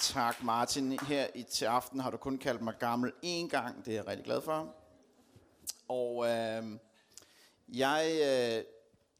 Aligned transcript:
Tak 0.00 0.42
Martin. 0.42 0.98
Her 0.98 1.26
i 1.34 1.42
til 1.42 1.64
aften 1.64 2.00
har 2.00 2.10
du 2.10 2.16
kun 2.16 2.38
kaldt 2.38 2.62
mig 2.62 2.74
gammel 2.78 3.12
én 3.24 3.48
gang. 3.48 3.84
Det 3.84 3.90
er 3.90 3.94
jeg 3.94 4.06
rigtig 4.06 4.24
glad 4.24 4.40
for. 4.40 4.74
Og 5.88 6.26
øh, 6.26 6.78
jeg, 7.68 8.06
øh, 8.14 8.64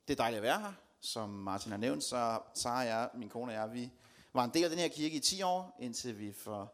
det 0.08 0.12
er 0.12 0.14
dejligt 0.16 0.36
at 0.36 0.42
være 0.42 0.60
her. 0.60 0.72
Som 1.00 1.28
Martin 1.28 1.70
har 1.70 1.78
nævnt, 1.78 2.04
så 2.04 2.38
Sara 2.54 2.80
og 2.80 2.86
jeg, 2.86 3.10
min 3.14 3.28
kone 3.28 3.52
og 3.52 3.54
jeg, 3.54 3.72
vi 3.72 3.90
var 4.32 4.44
en 4.44 4.50
del 4.54 4.64
af 4.64 4.70
den 4.70 4.78
her 4.78 4.88
kirke 4.88 5.16
i 5.16 5.20
10 5.20 5.42
år, 5.42 5.76
indtil 5.80 6.18
vi 6.18 6.32
for 6.32 6.72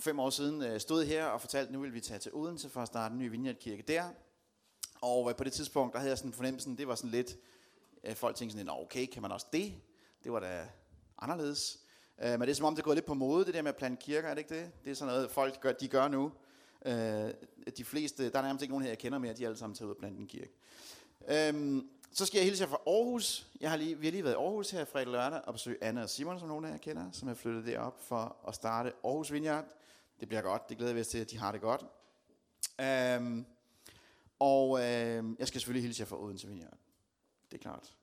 fem 0.00 0.20
år 0.20 0.30
siden 0.30 0.62
øh, 0.62 0.80
stod 0.80 1.04
her 1.04 1.24
og 1.24 1.40
fortalte, 1.40 1.68
at 1.68 1.72
nu 1.72 1.80
vil 1.80 1.94
vi 1.94 2.00
tage 2.00 2.18
til 2.18 2.34
Odense 2.34 2.68
for 2.68 2.82
at 2.82 2.88
starte 2.88 3.12
en 3.12 3.18
ny 3.18 3.30
vineyardkirke 3.30 3.82
der. 3.82 4.10
Og 5.00 5.30
øh, 5.30 5.36
på 5.36 5.44
det 5.44 5.52
tidspunkt, 5.52 5.92
der 5.92 5.98
havde 5.98 6.10
jeg 6.10 6.18
sådan 6.18 6.32
fornemmelsen, 6.32 6.78
det 6.78 6.88
var 6.88 6.94
sådan 6.94 7.10
lidt, 7.10 7.36
øh, 8.04 8.14
folk 8.14 8.36
tænkte 8.36 8.58
sådan, 8.58 8.70
okay, 8.70 9.06
kan 9.06 9.22
man 9.22 9.32
også 9.32 9.46
det? 9.52 9.74
Det 10.24 10.32
var 10.32 10.40
da 10.40 10.68
anderledes. 11.18 11.87
Øh, 12.22 12.30
men 12.30 12.40
det 12.40 12.50
er 12.50 12.54
som 12.54 12.66
om, 12.66 12.74
det 12.74 12.82
er 12.82 12.84
gået 12.84 12.96
lidt 12.96 13.06
på 13.06 13.14
mode, 13.14 13.44
det 13.44 13.54
der 13.54 13.62
med 13.62 13.68
at 13.68 13.76
plante 13.76 14.02
kirker, 14.02 14.28
er 14.28 14.34
det 14.34 14.38
ikke 14.38 14.54
det? 14.60 14.70
Det 14.84 14.90
er 14.90 14.94
sådan 14.94 15.14
noget, 15.14 15.30
folk 15.30 15.60
gør, 15.60 15.72
de 15.72 15.88
gør 15.88 16.08
nu. 16.08 16.32
Øh, 16.86 17.30
de 17.76 17.84
fleste, 17.84 18.30
der 18.30 18.38
er 18.38 18.42
nærmest 18.42 18.62
ikke 18.62 18.72
nogen 18.72 18.82
her, 18.82 18.90
jeg 18.90 18.98
kender 18.98 19.18
mere, 19.18 19.32
de 19.32 19.42
er 19.42 19.48
alle 19.48 19.58
sammen 19.58 19.76
taget 19.76 19.86
ud 19.86 19.94
og 19.94 19.98
plante 19.98 20.20
en 20.20 20.26
kirke. 20.26 20.52
Øh, 21.28 21.82
så 22.12 22.26
skal 22.26 22.38
jeg 22.38 22.44
hilse 22.44 22.62
jer 22.62 22.68
fra 22.68 22.80
Aarhus. 22.86 23.46
Jeg 23.60 23.70
har 23.70 23.76
lige, 23.76 23.98
vi 23.98 24.06
har 24.06 24.10
lige 24.10 24.24
været 24.24 24.34
i 24.34 24.36
Aarhus 24.36 24.70
her 24.70 24.84
fredag 24.84 25.12
lørdag 25.12 25.40
og 25.44 25.52
besøge 25.52 25.84
Anna 25.84 26.02
og 26.02 26.10
Simon, 26.10 26.38
som 26.38 26.48
nogen 26.48 26.64
af 26.64 26.70
jer 26.70 26.78
kender, 26.78 27.10
som 27.12 27.28
er 27.28 27.34
flyttet 27.34 27.66
derop 27.66 28.00
for 28.00 28.36
at 28.48 28.54
starte 28.54 28.92
Aarhus 29.04 29.32
Vineyard. 29.32 29.64
Det 30.20 30.28
bliver 30.28 30.42
godt, 30.42 30.68
det 30.68 30.76
glæder 30.76 30.92
vi 30.92 31.00
os 31.00 31.08
til, 31.08 31.18
at 31.18 31.30
de 31.30 31.38
har 31.38 31.52
det 31.52 31.60
godt. 31.60 31.84
Øh, 32.80 33.44
og 34.38 34.78
øh, 34.78 35.24
jeg 35.38 35.48
skal 35.48 35.60
selvfølgelig 35.60 35.82
hilse 35.82 36.00
jer 36.00 36.06
fra 36.06 36.22
Odense 36.22 36.48
Vineyard. 36.48 36.78
Det 37.50 37.58
er 37.58 37.62
klart. 37.62 37.94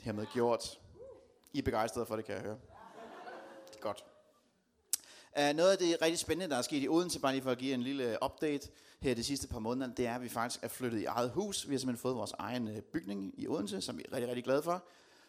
Hermed 0.00 0.26
gjort. 0.32 0.80
I 1.52 1.58
er 1.58 1.62
begejstrede 1.62 2.06
for 2.06 2.16
det, 2.16 2.24
kan 2.24 2.34
jeg 2.34 2.42
høre. 2.42 2.58
Det 3.82 3.88
er 3.88 3.92
godt. 3.92 4.04
Øh, 5.38 5.56
noget 5.56 5.72
af 5.72 5.78
det 5.78 6.02
rigtig 6.02 6.18
spændende, 6.18 6.50
der 6.50 6.58
er 6.58 6.62
sket 6.62 6.82
i 6.82 6.88
Odense, 6.88 7.20
bare 7.20 7.32
lige 7.32 7.42
for 7.42 7.50
at 7.50 7.58
give 7.58 7.74
en 7.74 7.82
lille 7.82 8.18
update 8.24 8.68
her 9.00 9.14
de 9.14 9.24
sidste 9.24 9.48
par 9.48 9.58
måneder, 9.58 9.94
det 9.94 10.06
er, 10.06 10.14
at 10.14 10.22
vi 10.22 10.28
faktisk 10.28 10.64
er 10.64 10.68
flyttet 10.68 11.00
i 11.00 11.04
eget 11.04 11.30
hus. 11.30 11.68
Vi 11.68 11.74
har 11.74 11.78
simpelthen 11.78 12.02
fået 12.02 12.16
vores 12.16 12.32
egen 12.38 12.68
øh, 12.68 12.80
bygning 12.80 13.34
i 13.36 13.48
Odense, 13.48 13.80
som 13.80 13.98
vi 13.98 14.04
er 14.08 14.12
rigtig, 14.12 14.28
rigtig 14.28 14.44
glade 14.44 14.62
for. 14.62 14.84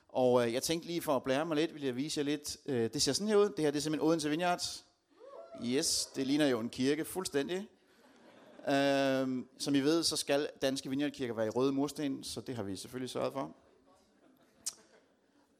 Og 0.10 0.48
øh, 0.48 0.54
jeg 0.54 0.64
tænkte 0.64 0.88
lige 0.88 1.02
for 1.02 1.16
at 1.16 1.24
blære 1.24 1.46
mig 1.46 1.58
lidt, 1.58 1.74
vil 1.74 1.84
jeg 1.84 1.96
vise 1.96 2.20
jer 2.20 2.26
lidt. 2.26 2.58
Det 2.68 3.02
ser 3.02 3.14
sådan 3.14 3.28
her 3.28 3.36
ud. 3.36 3.50
Det 3.50 3.60
her 3.60 3.72
det 3.72 3.78
er 3.78 3.82
simpelthen 3.82 4.10
Odense 4.10 4.30
Vineyards. 4.30 4.86
Yes, 5.66 6.06
det 6.16 6.28
ligner 6.28 6.48
jo 6.48 6.60
en 6.60 6.70
kirke 6.70 7.06
fuldstændig. 7.06 7.68
Uh, 8.68 9.44
som 9.60 9.76
I 9.76 9.80
ved, 9.80 10.04
så 10.04 10.18
skal 10.18 10.50
danske 10.62 10.90
vineyardkirker 10.90 11.34
være 11.34 11.46
i 11.46 11.50
røde 11.50 11.72
mursten, 11.72 12.24
så 12.24 12.42
det 12.42 12.56
har 12.56 12.64
vi 12.64 12.76
selvfølgelig 12.76 13.10
sørget 13.10 13.34
for. 13.34 13.56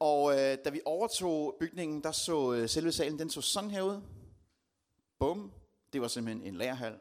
Og 0.04 0.32
øh, 0.32 0.58
da 0.64 0.70
vi 0.70 0.80
overtog 0.84 1.56
bygningen, 1.60 2.02
der 2.02 2.12
så 2.12 2.52
øh, 2.52 2.68
selve 2.68 2.92
salen, 2.92 3.18
den 3.18 3.30
så 3.30 3.40
sådan 3.40 3.70
her 3.70 3.82
ud. 3.82 4.00
Bum. 5.18 5.52
Det 5.92 6.00
var 6.00 6.08
simpelthen 6.08 6.46
en 6.46 6.54
lærhal. 6.54 6.98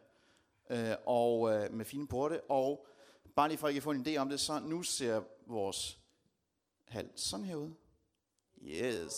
Øh, 0.70 0.96
og 1.06 1.54
øh, 1.54 1.74
med 1.74 1.86
fine 1.86 2.08
porte. 2.08 2.42
Og 2.42 2.88
bare 3.36 3.48
lige 3.48 3.58
for 3.58 3.68
at 3.68 3.72
I 3.72 3.74
kan 3.74 3.82
få 3.82 3.92
en 3.92 4.08
idé 4.08 4.18
om 4.18 4.30
det, 4.30 4.40
så 4.40 4.60
nu 4.60 4.84
ser 4.84 5.22
vores 5.46 6.00
hal 6.88 7.10
sådan 7.16 7.46
her 7.46 7.56
ud. 7.56 7.72
Yes. 8.62 9.14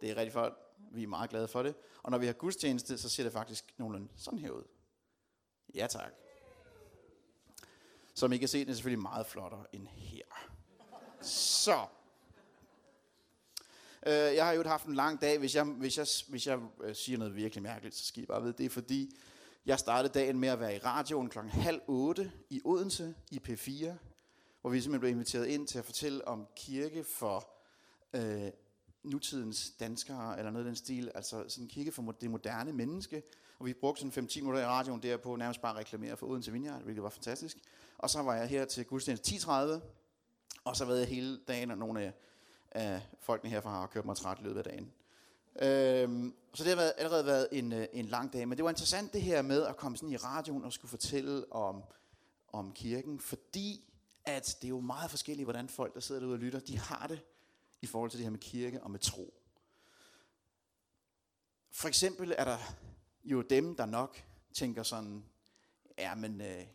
Det 0.00 0.10
er 0.10 0.16
rigtig 0.16 0.32
flot. 0.32 0.52
Vi 0.92 1.02
er 1.02 1.06
meget 1.06 1.30
glade 1.30 1.48
for 1.48 1.62
det. 1.62 1.74
Og 2.02 2.10
når 2.10 2.18
vi 2.18 2.26
har 2.26 2.32
gudstjeneste, 2.32 2.98
så 2.98 3.08
ser 3.08 3.22
det 3.22 3.32
faktisk 3.32 3.74
nogenlunde 3.76 4.08
sådan 4.16 4.38
her 4.38 4.50
ud. 4.50 4.64
Ja 5.74 5.86
tak. 5.86 6.12
Som 8.14 8.32
I 8.32 8.36
kan 8.36 8.48
se, 8.48 8.60
den 8.60 8.68
er 8.68 8.74
selvfølgelig 8.74 9.02
meget 9.02 9.26
flottere 9.26 9.64
end 9.72 9.86
her. 9.86 10.24
Så. 11.20 11.86
Øh, 14.06 14.34
jeg 14.34 14.46
har 14.46 14.52
jo 14.52 14.62
haft 14.62 14.86
en 14.86 14.94
lang 14.94 15.20
dag. 15.20 15.38
Hvis 15.38 15.54
jeg, 15.54 15.64
hvis 15.64 15.98
jeg, 15.98 16.06
hvis 16.28 16.46
jeg 16.46 16.58
øh, 16.84 16.94
siger 16.94 17.18
noget 17.18 17.36
virkelig 17.36 17.62
mærkeligt, 17.62 17.94
så 17.94 18.04
skal 18.04 18.22
I 18.22 18.26
bare 18.26 18.42
vide, 18.42 18.54
det 18.58 18.66
er 18.66 18.70
fordi, 18.70 19.16
jeg 19.66 19.78
startede 19.78 20.12
dagen 20.12 20.38
med 20.38 20.48
at 20.48 20.60
være 20.60 20.74
i 20.74 20.78
radioen 20.78 21.28
klokken 21.28 21.52
halv 21.52 21.80
otte 21.86 22.32
i 22.50 22.60
Odense 22.64 23.14
i 23.30 23.40
P4, 23.48 23.92
hvor 24.60 24.70
vi 24.70 24.80
simpelthen 24.80 25.00
blev 25.00 25.10
inviteret 25.10 25.46
ind 25.46 25.66
til 25.66 25.78
at 25.78 25.84
fortælle 25.84 26.28
om 26.28 26.46
kirke 26.56 27.04
for 27.04 27.48
øh, 28.12 28.50
nutidens 29.02 29.72
danskere, 29.80 30.38
eller 30.38 30.50
noget 30.50 30.64
af 30.64 30.68
den 30.68 30.76
stil, 30.76 31.10
altså 31.14 31.44
sådan 31.48 31.68
kirke 31.68 31.92
for 31.92 32.12
det 32.20 32.30
moderne 32.30 32.72
menneske. 32.72 33.22
Og 33.58 33.66
vi 33.66 33.72
brugte 33.72 34.10
sådan 34.10 34.28
5-10 34.28 34.40
minutter 34.40 34.60
i 34.60 34.66
radioen 34.66 35.02
derpå, 35.02 35.36
nærmest 35.36 35.60
bare 35.60 35.72
at 35.72 35.78
reklamere 35.78 36.16
for 36.16 36.26
Odense 36.26 36.52
Vineyard, 36.52 36.82
hvilket 36.82 37.02
var 37.02 37.10
fantastisk. 37.10 37.56
Og 37.98 38.10
så 38.10 38.22
var 38.22 38.34
jeg 38.34 38.48
her 38.48 38.64
til 38.64 38.84
gudstjeneste 38.84 39.36
10.30, 39.36 39.50
og 40.64 40.76
så 40.76 40.84
var 40.84 40.94
jeg 40.94 41.06
hele 41.06 41.38
dagen, 41.48 41.70
og 41.70 41.78
nogle 41.78 42.02
af 42.02 42.12
af 42.74 43.02
folkene 43.20 43.50
herfra 43.50 43.70
har 43.70 43.86
kørt 43.86 44.04
mig 44.04 44.16
træt 44.16 44.38
i 44.40 44.42
løbet 44.42 44.58
af 44.58 44.64
dagen. 44.64 44.92
Øhm, 45.62 46.34
så 46.54 46.64
det 46.64 46.70
har 46.70 46.76
været, 46.76 46.92
allerede 46.98 47.26
været 47.26 47.48
en, 47.52 47.72
øh, 47.72 47.86
en 47.92 48.06
lang 48.06 48.32
dag, 48.32 48.48
men 48.48 48.58
det 48.58 48.64
var 48.64 48.70
interessant 48.70 49.12
det 49.12 49.22
her 49.22 49.42
med 49.42 49.62
at 49.62 49.76
komme 49.76 49.96
sådan 49.96 50.12
i 50.12 50.16
radioen 50.16 50.64
og 50.64 50.72
skulle 50.72 50.90
fortælle 50.90 51.52
om, 51.52 51.82
om 52.52 52.72
kirken, 52.72 53.20
fordi 53.20 53.84
at 54.24 54.56
det 54.60 54.66
er 54.66 54.68
jo 54.68 54.80
meget 54.80 55.10
forskelligt, 55.10 55.46
hvordan 55.46 55.68
folk, 55.68 55.94
der 55.94 56.00
sidder 56.00 56.20
derude 56.20 56.34
og 56.34 56.38
lytter, 56.38 56.60
de 56.60 56.78
har 56.78 57.06
det 57.06 57.20
i 57.82 57.86
forhold 57.86 58.10
til 58.10 58.18
det 58.18 58.24
her 58.24 58.30
med 58.30 58.38
kirke 58.38 58.82
og 58.82 58.90
med 58.90 58.98
tro. 58.98 59.34
For 61.70 61.88
eksempel 61.88 62.34
er 62.38 62.44
der 62.44 62.58
jo 63.24 63.42
dem, 63.42 63.76
der 63.76 63.86
nok 63.86 64.22
tænker 64.52 64.82
sådan, 64.82 65.24
ja, 65.98 66.14
men 66.14 66.40
øh, 66.40 66.66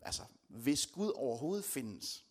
altså, 0.00 0.22
hvis 0.48 0.86
Gud 0.86 1.12
overhovedet 1.16 1.64
findes, 1.64 2.24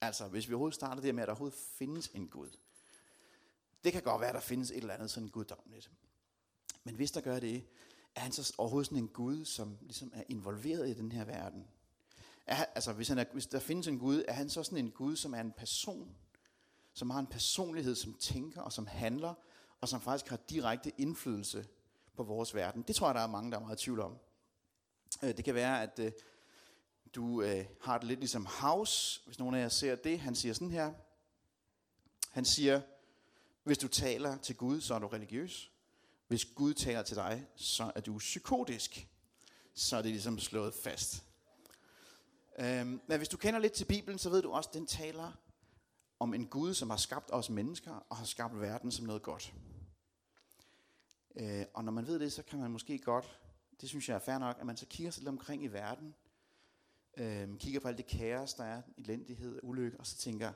altså 0.00 0.28
hvis 0.28 0.48
vi 0.48 0.54
overhovedet 0.54 0.74
starter 0.74 1.02
det 1.02 1.14
med, 1.14 1.22
at 1.22 1.26
der 1.26 1.32
overhovedet 1.32 1.58
findes 1.78 2.08
en 2.08 2.28
Gud, 2.28 2.50
det 3.86 3.92
kan 3.92 4.02
godt 4.02 4.20
være, 4.20 4.28
at 4.28 4.34
der 4.34 4.40
findes 4.40 4.70
et 4.70 4.76
eller 4.76 4.94
andet 4.94 5.10
sådan 5.10 5.28
guddommeligt. 5.28 5.90
Men 6.84 6.94
hvis 6.94 7.10
der 7.10 7.20
gør 7.20 7.40
det, 7.40 7.66
er 8.14 8.20
han 8.20 8.32
så 8.32 8.54
overhovedet 8.58 8.86
sådan 8.86 8.98
en 8.98 9.08
Gud, 9.08 9.44
som 9.44 9.78
ligesom 9.80 10.12
er 10.14 10.22
involveret 10.28 10.88
i 10.88 10.94
den 10.94 11.12
her 11.12 11.24
verden? 11.24 11.66
Er, 12.46 12.64
altså, 12.64 12.92
hvis, 12.92 13.08
han 13.08 13.18
er, 13.18 13.24
hvis 13.32 13.46
der 13.46 13.58
findes 13.58 13.86
en 13.86 13.98
Gud, 13.98 14.24
er 14.28 14.32
han 14.32 14.50
så 14.50 14.62
sådan 14.62 14.78
en 14.78 14.90
Gud, 14.90 15.16
som 15.16 15.34
er 15.34 15.40
en 15.40 15.52
person, 15.52 16.16
som 16.92 17.10
har 17.10 17.18
en 17.18 17.26
personlighed, 17.26 17.94
som 17.94 18.14
tænker 18.14 18.60
og 18.60 18.72
som 18.72 18.86
handler, 18.86 19.34
og 19.80 19.88
som 19.88 20.00
faktisk 20.00 20.30
har 20.30 20.38
direkte 20.50 20.92
indflydelse 20.98 21.66
på 22.16 22.22
vores 22.22 22.54
verden? 22.54 22.82
Det 22.82 22.96
tror 22.96 23.06
jeg, 23.06 23.14
der 23.14 23.20
er 23.20 23.26
mange, 23.26 23.50
der 23.50 23.56
er 23.56 23.60
meget 23.60 23.82
i 23.82 23.84
tvivl 23.84 24.00
om. 24.00 24.18
Øh, 25.22 25.36
det 25.36 25.44
kan 25.44 25.54
være, 25.54 25.82
at 25.82 25.98
øh, 25.98 26.12
du 27.14 27.42
øh, 27.42 27.66
har 27.80 27.98
det 27.98 28.08
lidt 28.08 28.20
ligesom 28.20 28.46
House, 28.46 29.22
hvis 29.26 29.38
nogen 29.38 29.54
af 29.54 29.60
jer 29.60 29.68
ser 29.68 29.96
det. 29.96 30.20
Han 30.20 30.34
siger 30.34 30.54
sådan 30.54 30.70
her. 30.70 30.92
Han 32.30 32.44
siger, 32.44 32.80
hvis 33.66 33.78
du 33.78 33.88
taler 33.88 34.38
til 34.38 34.56
Gud, 34.56 34.80
så 34.80 34.94
er 34.94 34.98
du 34.98 35.06
religiøs. 35.06 35.72
Hvis 36.28 36.44
Gud 36.44 36.74
taler 36.74 37.02
til 37.02 37.16
dig, 37.16 37.46
så 37.56 37.92
er 37.94 38.00
du 38.00 38.18
psykotisk. 38.18 39.08
Så 39.74 39.96
er 39.96 40.02
det 40.02 40.10
ligesom 40.10 40.38
slået 40.38 40.74
fast. 40.74 41.24
Øhm, 42.58 43.00
men 43.06 43.16
hvis 43.16 43.28
du 43.28 43.36
kender 43.36 43.60
lidt 43.60 43.72
til 43.72 43.84
Bibelen, 43.84 44.18
så 44.18 44.30
ved 44.30 44.42
du 44.42 44.52
også, 44.52 44.70
at 44.70 44.74
den 44.74 44.86
taler 44.86 45.32
om 46.18 46.34
en 46.34 46.46
Gud, 46.46 46.74
som 46.74 46.90
har 46.90 46.96
skabt 46.96 47.30
os 47.32 47.50
mennesker 47.50 48.06
og 48.08 48.16
har 48.16 48.24
skabt 48.24 48.60
verden 48.60 48.92
som 48.92 49.06
noget 49.06 49.22
godt. 49.22 49.54
Øh, 51.36 51.64
og 51.74 51.84
når 51.84 51.92
man 51.92 52.06
ved 52.06 52.18
det, 52.18 52.32
så 52.32 52.42
kan 52.42 52.58
man 52.58 52.70
måske 52.70 52.98
godt, 52.98 53.40
det 53.80 53.88
synes 53.88 54.08
jeg 54.08 54.14
er 54.14 54.18
fair 54.18 54.38
nok, 54.38 54.56
at 54.60 54.66
man 54.66 54.76
så 54.76 54.86
kigger 54.86 55.10
sig 55.10 55.20
lidt 55.20 55.28
omkring 55.28 55.64
i 55.64 55.66
verden, 55.66 56.14
øh, 57.16 57.58
kigger 57.58 57.80
på 57.80 57.88
alt 57.88 57.98
det 57.98 58.06
kaos, 58.06 58.54
der 58.54 58.64
er, 58.64 58.82
elendighed, 58.98 59.60
ulykke, 59.62 60.00
og 60.00 60.06
så 60.06 60.16
tænker, 60.16 60.52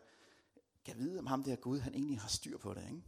kan 0.91 0.99
vide, 0.99 1.19
om 1.19 1.27
ham 1.27 1.43
der 1.43 1.57
Gud, 1.57 1.79
han 1.79 1.95
egentlig 1.95 2.21
har 2.21 2.29
styr 2.29 2.59
på 2.59 2.75
det, 2.75 2.85
ikke? 2.85 3.03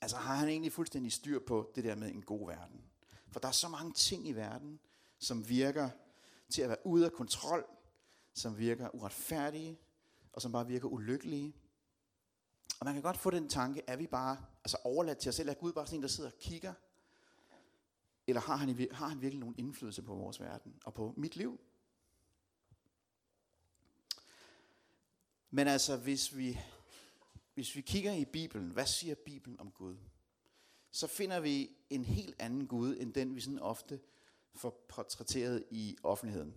Altså 0.00 0.16
har 0.16 0.34
han 0.34 0.48
egentlig 0.48 0.72
fuldstændig 0.72 1.12
styr 1.12 1.38
på 1.46 1.72
det 1.74 1.84
der 1.84 1.94
med 1.94 2.10
en 2.10 2.22
god 2.22 2.46
verden? 2.46 2.84
For 3.28 3.40
der 3.40 3.48
er 3.48 3.52
så 3.52 3.68
mange 3.68 3.92
ting 3.92 4.28
i 4.28 4.32
verden, 4.32 4.80
som 5.18 5.48
virker 5.48 5.90
til 6.48 6.62
at 6.62 6.68
være 6.68 6.86
ude 6.86 7.04
af 7.04 7.12
kontrol, 7.12 7.64
som 8.34 8.58
virker 8.58 8.94
uretfærdige, 8.94 9.78
og 10.32 10.42
som 10.42 10.52
bare 10.52 10.66
virker 10.66 10.88
ulykkelige. 10.88 11.54
Og 12.80 12.84
man 12.84 12.94
kan 12.94 13.02
godt 13.02 13.18
få 13.18 13.30
den 13.30 13.48
tanke, 13.48 13.82
er 13.86 13.96
vi 13.96 14.06
bare 14.06 14.44
altså 14.64 14.76
overladt 14.84 15.18
til 15.18 15.28
os 15.28 15.34
selv? 15.34 15.48
Er 15.48 15.54
Gud 15.54 15.72
bare 15.72 15.86
sådan 15.86 15.98
en, 15.98 16.02
der 16.02 16.08
sidder 16.08 16.30
og 16.30 16.38
kigger? 16.38 16.74
Eller 18.26 18.40
har 18.40 18.56
han, 18.56 18.88
har 18.92 19.08
han 19.08 19.20
virkelig 19.20 19.40
nogen 19.40 19.54
indflydelse 19.58 20.02
på 20.02 20.14
vores 20.14 20.40
verden 20.40 20.74
og 20.84 20.94
på 20.94 21.14
mit 21.16 21.36
liv? 21.36 21.60
Men 25.54 25.68
altså, 25.68 25.96
hvis 25.96 26.36
vi, 26.36 26.60
hvis 27.54 27.76
vi 27.76 27.80
kigger 27.80 28.12
i 28.12 28.24
Bibelen, 28.24 28.70
hvad 28.70 28.86
siger 28.86 29.14
Bibelen 29.14 29.60
om 29.60 29.70
Gud? 29.70 29.96
Så 30.90 31.06
finder 31.06 31.40
vi 31.40 31.70
en 31.90 32.04
helt 32.04 32.34
anden 32.38 32.66
Gud, 32.66 32.96
end 33.00 33.14
den 33.14 33.34
vi 33.34 33.40
sådan 33.40 33.58
ofte 33.58 34.00
får 34.54 34.84
portrætteret 34.88 35.64
i 35.70 35.96
offentligheden. 36.02 36.54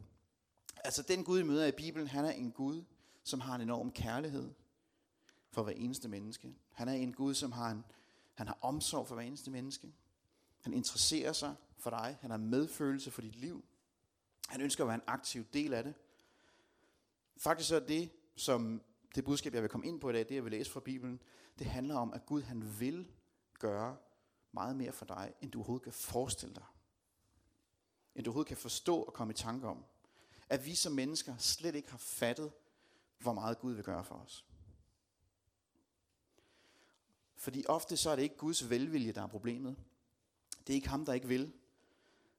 Altså 0.84 1.02
den 1.02 1.24
Gud, 1.24 1.38
vi 1.38 1.44
møder 1.44 1.66
i 1.66 1.72
Bibelen, 1.72 2.08
han 2.08 2.26
er 2.26 2.32
en 2.32 2.52
Gud, 2.52 2.84
som 3.24 3.40
har 3.40 3.56
en 3.56 3.62
enorm 3.62 3.92
kærlighed 3.92 4.50
for 5.52 5.64
hver 5.64 5.74
eneste 5.74 6.08
menneske. 6.08 6.56
Han 6.72 6.88
er 6.88 6.94
en 6.94 7.14
Gud, 7.14 7.34
som 7.34 7.52
har, 7.52 7.72
en, 7.72 7.84
han 8.34 8.48
har 8.48 8.58
omsorg 8.62 9.08
for 9.08 9.16
hver 9.16 9.24
eneste 9.24 9.52
menneske. 9.52 9.94
Han 10.62 10.74
interesserer 10.74 11.34
sig 11.34 11.56
for 11.78 11.90
dig. 11.90 12.18
Han 12.22 12.30
har 12.30 12.38
medfølelse 12.38 13.12
for 13.12 13.22
dit 13.22 13.36
liv. 13.36 13.66
Han 14.48 14.62
ønsker 14.62 14.84
at 14.84 14.88
være 14.88 14.96
en 14.96 15.08
aktiv 15.08 15.46
del 15.54 15.74
af 15.74 15.84
det. 15.84 15.94
Faktisk 17.38 17.70
så 17.70 17.76
er 17.76 17.80
det, 17.80 18.10
som 18.38 18.82
det 19.16 19.26
budskab, 19.26 19.54
jeg 19.54 19.62
vil 19.62 19.70
komme 19.70 19.88
ind 19.88 20.02
på 20.02 20.10
i 20.10 20.14
dag, 20.14 20.30
det 20.30 20.36
jeg 20.36 20.44
vil 20.44 20.52
læse 20.52 20.72
fra 20.72 20.80
Bibelen, 20.80 21.22
det 21.60 21.68
handler 21.68 21.96
om, 21.96 22.14
at 22.14 22.26
Gud 22.26 22.42
han 22.42 22.80
vil 22.80 23.08
gøre 23.60 23.98
meget 24.52 24.76
mere 24.76 24.92
for 24.92 25.06
dig, 25.06 25.34
end 25.42 25.52
du 25.52 25.60
overhovedet 25.60 25.84
kan 25.84 25.94
forestille 25.94 26.56
dig. 26.56 26.66
End 28.16 28.26
du 28.26 28.30
overhovedet 28.30 28.48
kan 28.48 28.58
forstå 28.58 29.02
og 29.02 29.14
komme 29.14 29.32
i 29.32 29.36
tanke 29.36 29.68
om. 29.68 29.86
At 30.50 30.66
vi 30.66 30.76
som 30.76 30.94
mennesker 30.94 31.38
slet 31.38 31.76
ikke 31.76 31.92
har 31.92 31.98
fattet, 31.98 32.52
hvor 33.20 33.34
meget 33.34 33.60
Gud 33.60 33.74
vil 33.74 33.84
gøre 33.84 34.04
for 34.04 34.16
os. 34.16 34.46
Fordi 37.36 37.66
ofte 37.68 37.98
så 37.98 38.10
er 38.10 38.16
det 38.16 38.24
ikke 38.24 38.38
Guds 38.38 38.70
velvilje, 38.70 39.12
der 39.12 39.22
er 39.22 39.28
problemet. 39.28 39.76
Det 40.60 40.70
er 40.70 40.76
ikke 40.76 40.90
ham, 40.90 41.06
der 41.06 41.14
ikke 41.14 41.28
vil, 41.28 41.54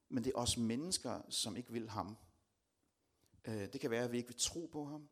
men 0.09 0.25
det 0.25 0.33
er 0.35 0.39
os 0.39 0.57
mennesker, 0.57 1.23
som 1.29 1.57
ikke 1.57 1.73
vil 1.73 1.89
ham. 1.89 2.17
Øh, 3.45 3.73
det 3.73 3.81
kan 3.81 3.91
være, 3.91 4.05
at 4.05 4.13
vi 4.13 4.17
ikke 4.17 4.29
vil 4.29 4.41
tro 4.41 4.69
på 4.73 4.85
ham. 4.85 5.09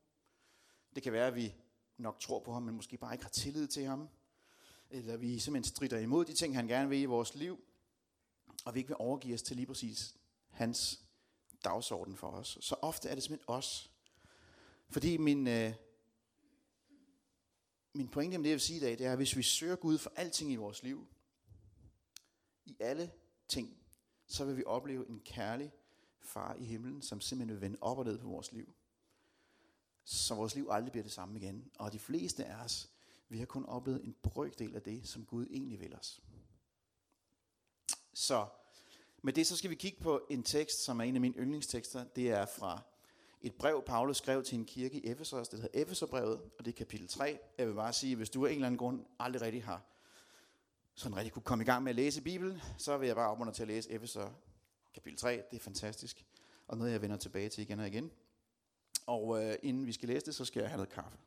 Det 0.96 1.02
kan 1.02 1.12
være, 1.12 1.26
at 1.26 1.34
vi 1.34 1.54
nok 1.98 2.20
tror 2.20 2.40
på 2.40 2.52
ham, 2.52 2.62
men 2.62 2.75
måske 2.75 2.96
bare 2.96 3.14
ikke 3.14 3.25
har 3.25 3.31
tillid 3.31 3.69
til 3.69 3.84
ham. 3.84 4.08
Eller 4.90 5.16
vi 5.16 5.38
simpelthen 5.38 5.75
strider 5.75 5.98
imod 5.98 6.25
de 6.25 6.32
ting, 6.32 6.54
han 6.54 6.66
gerne 6.66 6.88
vil 6.88 7.00
i 7.00 7.04
vores 7.04 7.34
liv. 7.34 7.64
Og 8.64 8.75
vi 8.75 8.78
ikke 8.78 8.88
vil 8.88 8.96
overgive 8.98 9.34
os 9.34 9.43
til 9.43 9.56
lige 9.56 9.66
præcis 9.66 10.16
hans 10.50 11.00
dagsorden 11.64 12.16
for 12.16 12.31
os. 12.31 12.58
Så 12.60 12.75
ofte 12.82 13.08
er 13.08 13.14
det 13.14 13.22
simpelthen 13.22 13.54
os. 13.54 13.90
Fordi 14.88 15.16
min, 15.16 15.48
øh, 15.48 15.72
min 17.93 18.08
pointe 18.08 18.38
med 18.38 18.44
det, 18.44 18.50
jeg 18.50 18.54
vil 18.54 18.60
sige 18.60 18.76
i 18.76 18.81
dag, 18.81 18.98
det 18.98 19.06
er, 19.06 19.12
at 19.12 19.19
hvis 19.19 19.37
vi 19.37 19.43
søger 19.43 19.76
Gud 19.76 19.98
for 19.98 20.12
alting 20.16 20.52
i 20.52 20.56
vores 20.56 20.82
liv, 20.82 21.06
i 22.64 22.76
alle 22.81 23.12
ting, 23.48 23.76
så 24.26 24.44
vil 24.44 24.56
vi 24.56 24.64
opleve 24.66 25.08
en 25.08 25.20
kærlig 25.20 25.72
far 26.20 26.54
i 26.54 26.64
himlen, 26.64 27.02
som 27.02 27.20
simpelthen 27.20 27.54
vil 27.54 27.60
vende 27.60 27.78
op 27.81 27.98
og 27.98 28.04
ned 28.04 28.19
på 28.19 28.28
vores 28.28 28.52
liv. 28.52 28.75
Så 30.08 30.35
vores 30.35 30.55
liv 30.55 30.69
aldrig 30.70 30.93
bliver 30.93 31.03
det 31.03 31.12
samme 31.12 31.38
igen. 31.38 31.70
Og 31.79 31.93
de 31.93 31.99
fleste 31.99 32.44
af 32.44 32.64
os, 32.64 32.91
vi 33.29 33.38
har 33.38 33.47
kun 33.47 33.67
oplevet 33.67 34.05
en 34.05 34.17
brøkdel 34.23 34.76
af 34.76 34.82
det, 34.82 35.08
som 35.08 35.25
Gud 35.25 35.47
egentlig 35.50 35.81
vil 35.81 35.94
os. 35.94 36.20
Så 38.12 38.47
med 39.23 39.32
det 39.32 39.47
så 39.47 39.56
skal 39.56 39.70
vi 39.70 39.75
kigge 39.75 40.00
på 40.00 40.26
en 40.31 40.43
tekst, 40.43 40.85
som 40.85 41.00
er 41.00 41.05
en 41.05 41.14
af 41.14 41.20
mine 41.20 41.35
yndlingstekster. 41.35 42.05
Det 42.05 42.31
er 42.31 42.47
fra 42.47 42.82
et 43.43 43.55
brev, 43.55 43.82
Paulus 43.87 44.17
skrev 44.17 44.43
til 44.44 44.58
en 44.58 44.64
kirke 44.64 44.99
i 44.99 45.06
Efesos. 45.06 45.49
Det 45.49 45.61
hedder 45.61 45.82
Efeserbrevet, 45.82 46.41
og 46.58 46.64
det 46.64 46.69
er 46.69 46.76
kapitel 46.76 47.08
3. 47.08 47.38
Jeg 47.58 47.67
vil 47.67 47.75
bare 47.75 47.93
sige, 47.93 48.17
hvis 48.17 48.31
du 48.31 48.47
af 48.47 48.50
en 48.50 48.55
eller 48.55 48.67
anden 48.67 48.79
grund 48.79 49.05
aldrig 49.19 49.43
rigtig 49.43 49.64
har 49.64 49.82
sådan 50.94 51.17
rigtig 51.17 51.32
kunne 51.32 51.43
komme 51.43 51.62
i 51.62 51.67
gang 51.67 51.82
med 51.82 51.91
at 51.91 51.97
læse 51.97 52.23
Bibelen, 52.23 52.61
så 52.79 52.99
vil 52.99 53.06
jeg 53.06 53.17
bare 53.17 53.31
opmuntre 53.31 53.55
til 53.55 53.62
at 53.62 53.69
læse 53.69 53.91
Efeser 53.91 54.31
kapitel 54.94 55.19
3. 55.19 55.43
Det 55.50 55.56
er 55.56 55.61
fantastisk, 55.61 56.25
og 56.69 56.79
noget 56.79 56.93
jeg 56.93 57.03
vender 57.03 57.17
tilbage 57.17 57.49
til 57.49 57.62
igen 57.62 57.81
og 57.81 57.87
igen. 57.87 58.11
Og 59.06 59.44
øh, 59.44 59.56
inden 59.62 59.87
vi 59.87 59.93
skal 59.93 60.08
læse 60.08 60.26
det, 60.26 60.35
så 60.35 60.44
skal 60.44 60.61
jeg 60.61 60.70
have 60.70 60.76
noget 60.76 60.93
kaffe. 60.93 61.19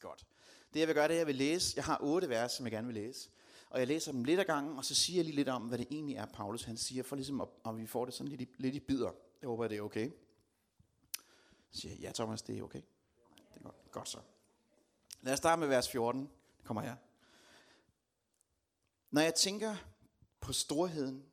Godt. 0.00 0.26
Det 0.74 0.80
jeg 0.80 0.88
vil 0.88 0.94
gøre, 0.94 1.08
det 1.08 1.14
er, 1.14 1.16
at 1.16 1.18
jeg 1.18 1.26
vil 1.26 1.34
læse. 1.34 1.72
Jeg 1.76 1.84
har 1.84 1.98
otte 2.02 2.28
vers, 2.28 2.52
som 2.52 2.66
jeg 2.66 2.72
gerne 2.72 2.86
vil 2.86 2.94
læse. 2.94 3.30
Og 3.70 3.78
jeg 3.78 3.88
læser 3.88 4.12
dem 4.12 4.24
lidt 4.24 4.40
ad 4.40 4.44
gangen, 4.44 4.78
og 4.78 4.84
så 4.84 4.94
siger 4.94 5.18
jeg 5.18 5.24
lige 5.24 5.36
lidt 5.36 5.48
om, 5.48 5.62
hvad 5.62 5.78
det 5.78 5.86
egentlig 5.90 6.16
er, 6.16 6.26
Paulus 6.26 6.64
han 6.64 6.76
siger, 6.76 7.02
for 7.02 7.16
ligesom 7.16 7.40
at, 7.40 7.48
at 7.66 7.78
vi 7.78 7.86
får 7.86 8.04
det 8.04 8.14
sådan 8.14 8.28
lidt 8.28 8.40
i, 8.40 8.48
lidt 8.58 8.74
i 8.74 8.80
bidder. 8.80 9.12
Jeg 9.40 9.48
håber, 9.48 9.68
det 9.68 9.78
er 9.78 9.82
okay. 9.82 10.10
Så 11.70 11.80
siger 11.80 11.92
jeg, 11.94 12.00
ja 12.00 12.12
Thomas, 12.12 12.42
det 12.42 12.58
er 12.58 12.62
okay. 12.62 12.82
Det 13.52 13.56
er 13.56 13.62
godt. 13.62 13.90
Godt 13.90 14.08
så. 14.08 14.18
Lad 15.20 15.32
os 15.32 15.38
starte 15.38 15.60
med 15.60 15.68
vers 15.68 15.88
14. 15.88 16.30
Det 16.58 16.64
kommer 16.64 16.82
her. 16.82 16.96
Når 19.10 19.20
jeg 19.20 19.34
tænker 19.34 19.76
på 20.44 20.52
storheden 20.52 21.24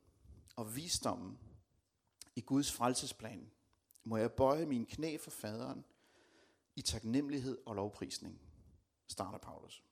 og 0.56 0.76
visdommen 0.76 1.38
i 2.36 2.40
Guds 2.40 2.72
frelsesplan, 2.72 3.50
må 4.04 4.16
jeg 4.16 4.32
bøje 4.32 4.66
mine 4.66 4.86
knæ 4.86 5.16
for 5.16 5.30
faderen 5.30 5.84
i 6.76 6.82
taknemmelighed 6.82 7.58
og 7.66 7.74
lovprisning, 7.74 8.40
starter 9.08 9.38
Paulus. 9.38 9.82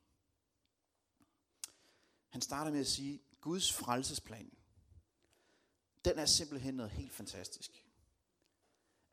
Han 2.29 2.41
starter 2.41 2.71
med 2.71 2.81
at 2.81 2.87
sige, 2.87 3.23
Guds 3.41 3.73
frelsesplan, 3.73 4.51
den 6.05 6.19
er 6.19 6.27
simpelthen 6.27 6.75
noget 6.75 6.93
helt 6.93 7.13
fantastisk. 7.13 7.87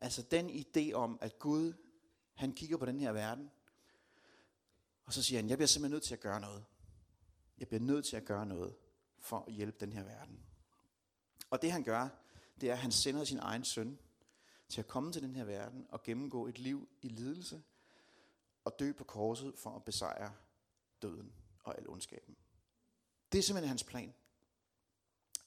Altså 0.02 0.22
den 0.22 0.50
idé 0.50 0.94
om, 0.94 1.18
at 1.22 1.40
Gud, 1.40 1.74
han 2.34 2.54
kigger 2.54 2.78
på 2.78 2.86
den 2.86 3.00
her 3.00 3.12
verden, 3.12 3.52
og 5.06 5.14
så 5.14 5.24
siger 5.24 5.42
han, 5.42 5.50
jeg 5.50 5.58
bliver 5.58 5.68
simpelthen 5.68 5.92
nødt 5.92 6.04
til 6.04 6.14
at 6.14 6.20
gøre 6.22 6.40
noget. 6.40 6.66
Jeg 7.58 7.68
bliver 7.68 7.82
nødt 7.82 8.06
til 8.06 8.16
at 8.16 8.26
gøre 8.26 8.46
noget 8.46 8.76
for 9.28 9.44
at 9.48 9.54
hjælpe 9.54 9.78
den 9.80 9.94
her 9.94 10.04
verden. 10.04 10.40
Og 11.50 11.62
det 11.62 11.72
han 11.72 11.84
gør, 11.84 12.10
det 12.62 12.70
er, 12.70 12.74
at 12.74 12.80
han 12.80 12.92
sender 12.92 13.24
sin 13.24 13.40
egen 13.40 13.64
søn 13.64 14.00
til 14.70 14.82
at 14.82 14.88
komme 14.88 15.12
til 15.12 15.22
den 15.22 15.36
her 15.36 15.44
verden 15.44 15.88
og 15.90 16.04
gennemgå 16.04 16.48
et 16.48 16.60
liv 16.60 16.90
i 17.02 17.08
lidelse 17.08 17.64
og 18.66 18.80
dø 18.80 18.92
på 18.92 19.04
korset 19.04 19.54
for 19.58 19.76
at 19.76 19.84
besejre 19.84 20.34
døden 21.02 21.34
og 21.64 21.78
al 21.78 21.90
ondskaben. 21.90 22.38
Det 23.32 23.38
er 23.38 23.44
simpelthen 23.44 23.68
hans 23.68 23.84
plan. 23.84 24.14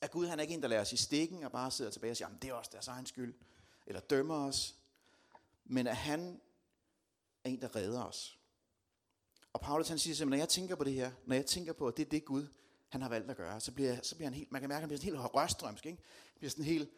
At 0.01 0.11
Gud 0.11 0.27
han 0.27 0.39
er 0.39 0.43
ikke 0.43 0.55
en, 0.55 0.63
der 0.63 0.69
lader 0.69 0.83
os 0.83 0.93
i 0.93 0.97
stikken 0.97 1.45
og 1.45 1.53
bare 1.53 1.71
sidder 1.71 1.91
tilbage 1.91 2.11
og 2.11 2.17
siger, 2.17 2.29
det 2.43 2.51
er 2.51 2.55
også 2.55 2.71
deres 2.73 2.89
egen 2.89 3.07
skyld, 3.07 3.35
eller 3.87 4.01
dømmer 4.01 4.47
os, 4.47 4.77
men 5.65 5.87
at 5.87 5.97
han 5.97 6.41
er 7.45 7.51
en, 7.51 7.61
der 7.61 7.77
redder 7.77 8.05
os. 8.05 8.39
Og 9.53 9.61
Paulus 9.61 9.89
han 9.89 9.99
siger 9.99 10.15
simpelthen, 10.15 10.39
når 10.39 10.43
jeg 10.43 10.49
tænker 10.49 10.75
på 10.75 10.85
det 10.85 10.93
her, 10.93 11.13
når 11.27 11.35
jeg 11.35 11.47
tænker 11.47 11.73
på, 11.73 11.89
at 11.89 11.97
det 11.97 12.07
er 12.07 12.11
det 12.11 12.25
Gud, 12.25 12.47
han 12.91 13.03
har 13.03 13.09
valgt 13.09 13.31
at 13.31 13.37
gøre, 13.37 13.61
så 13.61 13.73
bliver, 13.73 13.97
så 14.03 14.17
bliver 14.17 14.27
han 14.27 14.35
helt, 14.35 14.53
man 14.53 14.61
kan 14.61 14.69
mærke, 14.69 14.77
at 14.77 14.83
han 14.83 14.89
bliver 14.89 14.99
sådan 14.99 15.13
helt 15.13 15.35
rørstrømsk, 15.35 15.87
ikke? 15.87 16.03
Han 16.33 16.39
bliver 16.39 16.51
sådan 16.51 16.65
helt, 16.65 16.91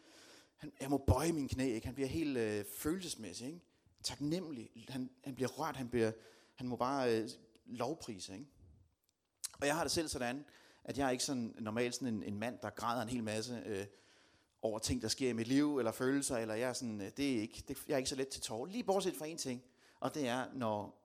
han, 0.57 0.71
jeg 0.81 0.89
må 0.89 0.97
bøje 0.97 1.31
min 1.31 1.47
knæ, 1.47 1.73
ikke? 1.73 1.87
Han 1.87 1.95
bliver 1.95 2.07
helt 2.07 2.37
øh, 2.37 2.65
følelsesmæssig, 2.77 3.47
ikke? 3.47 3.59
Taknemmelig. 4.03 4.69
Han, 4.89 5.09
han 5.23 5.35
bliver 5.35 5.49
rørt, 5.49 5.75
han, 5.75 5.89
bliver, 5.89 6.11
han 6.55 6.67
må 6.67 6.75
bare 6.75 7.17
øh, 7.17 7.29
lovprise, 7.65 8.33
ikke? 8.33 8.45
Og 9.59 9.67
jeg 9.67 9.75
har 9.75 9.83
det 9.83 9.91
selv 9.91 10.07
sådan, 10.07 10.45
at 10.83 10.97
jeg 10.97 11.07
er 11.07 11.11
ikke 11.11 11.23
sådan 11.23 11.55
normalt 11.59 11.95
sådan 11.95 12.07
en, 12.13 12.23
en 12.23 12.39
mand, 12.39 12.59
der 12.61 12.69
græder 12.69 13.01
en 13.01 13.09
hel 13.09 13.23
masse 13.23 13.63
øh, 13.65 13.85
over 14.61 14.79
ting, 14.79 15.01
der 15.01 15.07
sker 15.07 15.29
i 15.29 15.33
mit 15.33 15.47
liv, 15.47 15.77
eller 15.77 15.91
følelser, 15.91 16.37
eller 16.37 16.55
jeg 16.55 16.69
er 16.69 16.73
sådan, 16.73 17.01
øh, 17.01 17.11
det 17.17 17.37
er 17.37 17.41
ikke, 17.41 17.63
det, 17.67 17.77
jeg 17.87 17.93
er 17.93 17.97
ikke 17.97 18.09
så 18.09 18.15
let 18.15 18.27
til 18.27 18.41
tårer. 18.41 18.65
Lige 18.65 18.83
bortset 18.83 19.15
fra 19.15 19.25
en 19.25 19.37
ting, 19.37 19.63
og 19.99 20.15
det 20.15 20.27
er, 20.27 20.45
når, 20.53 21.03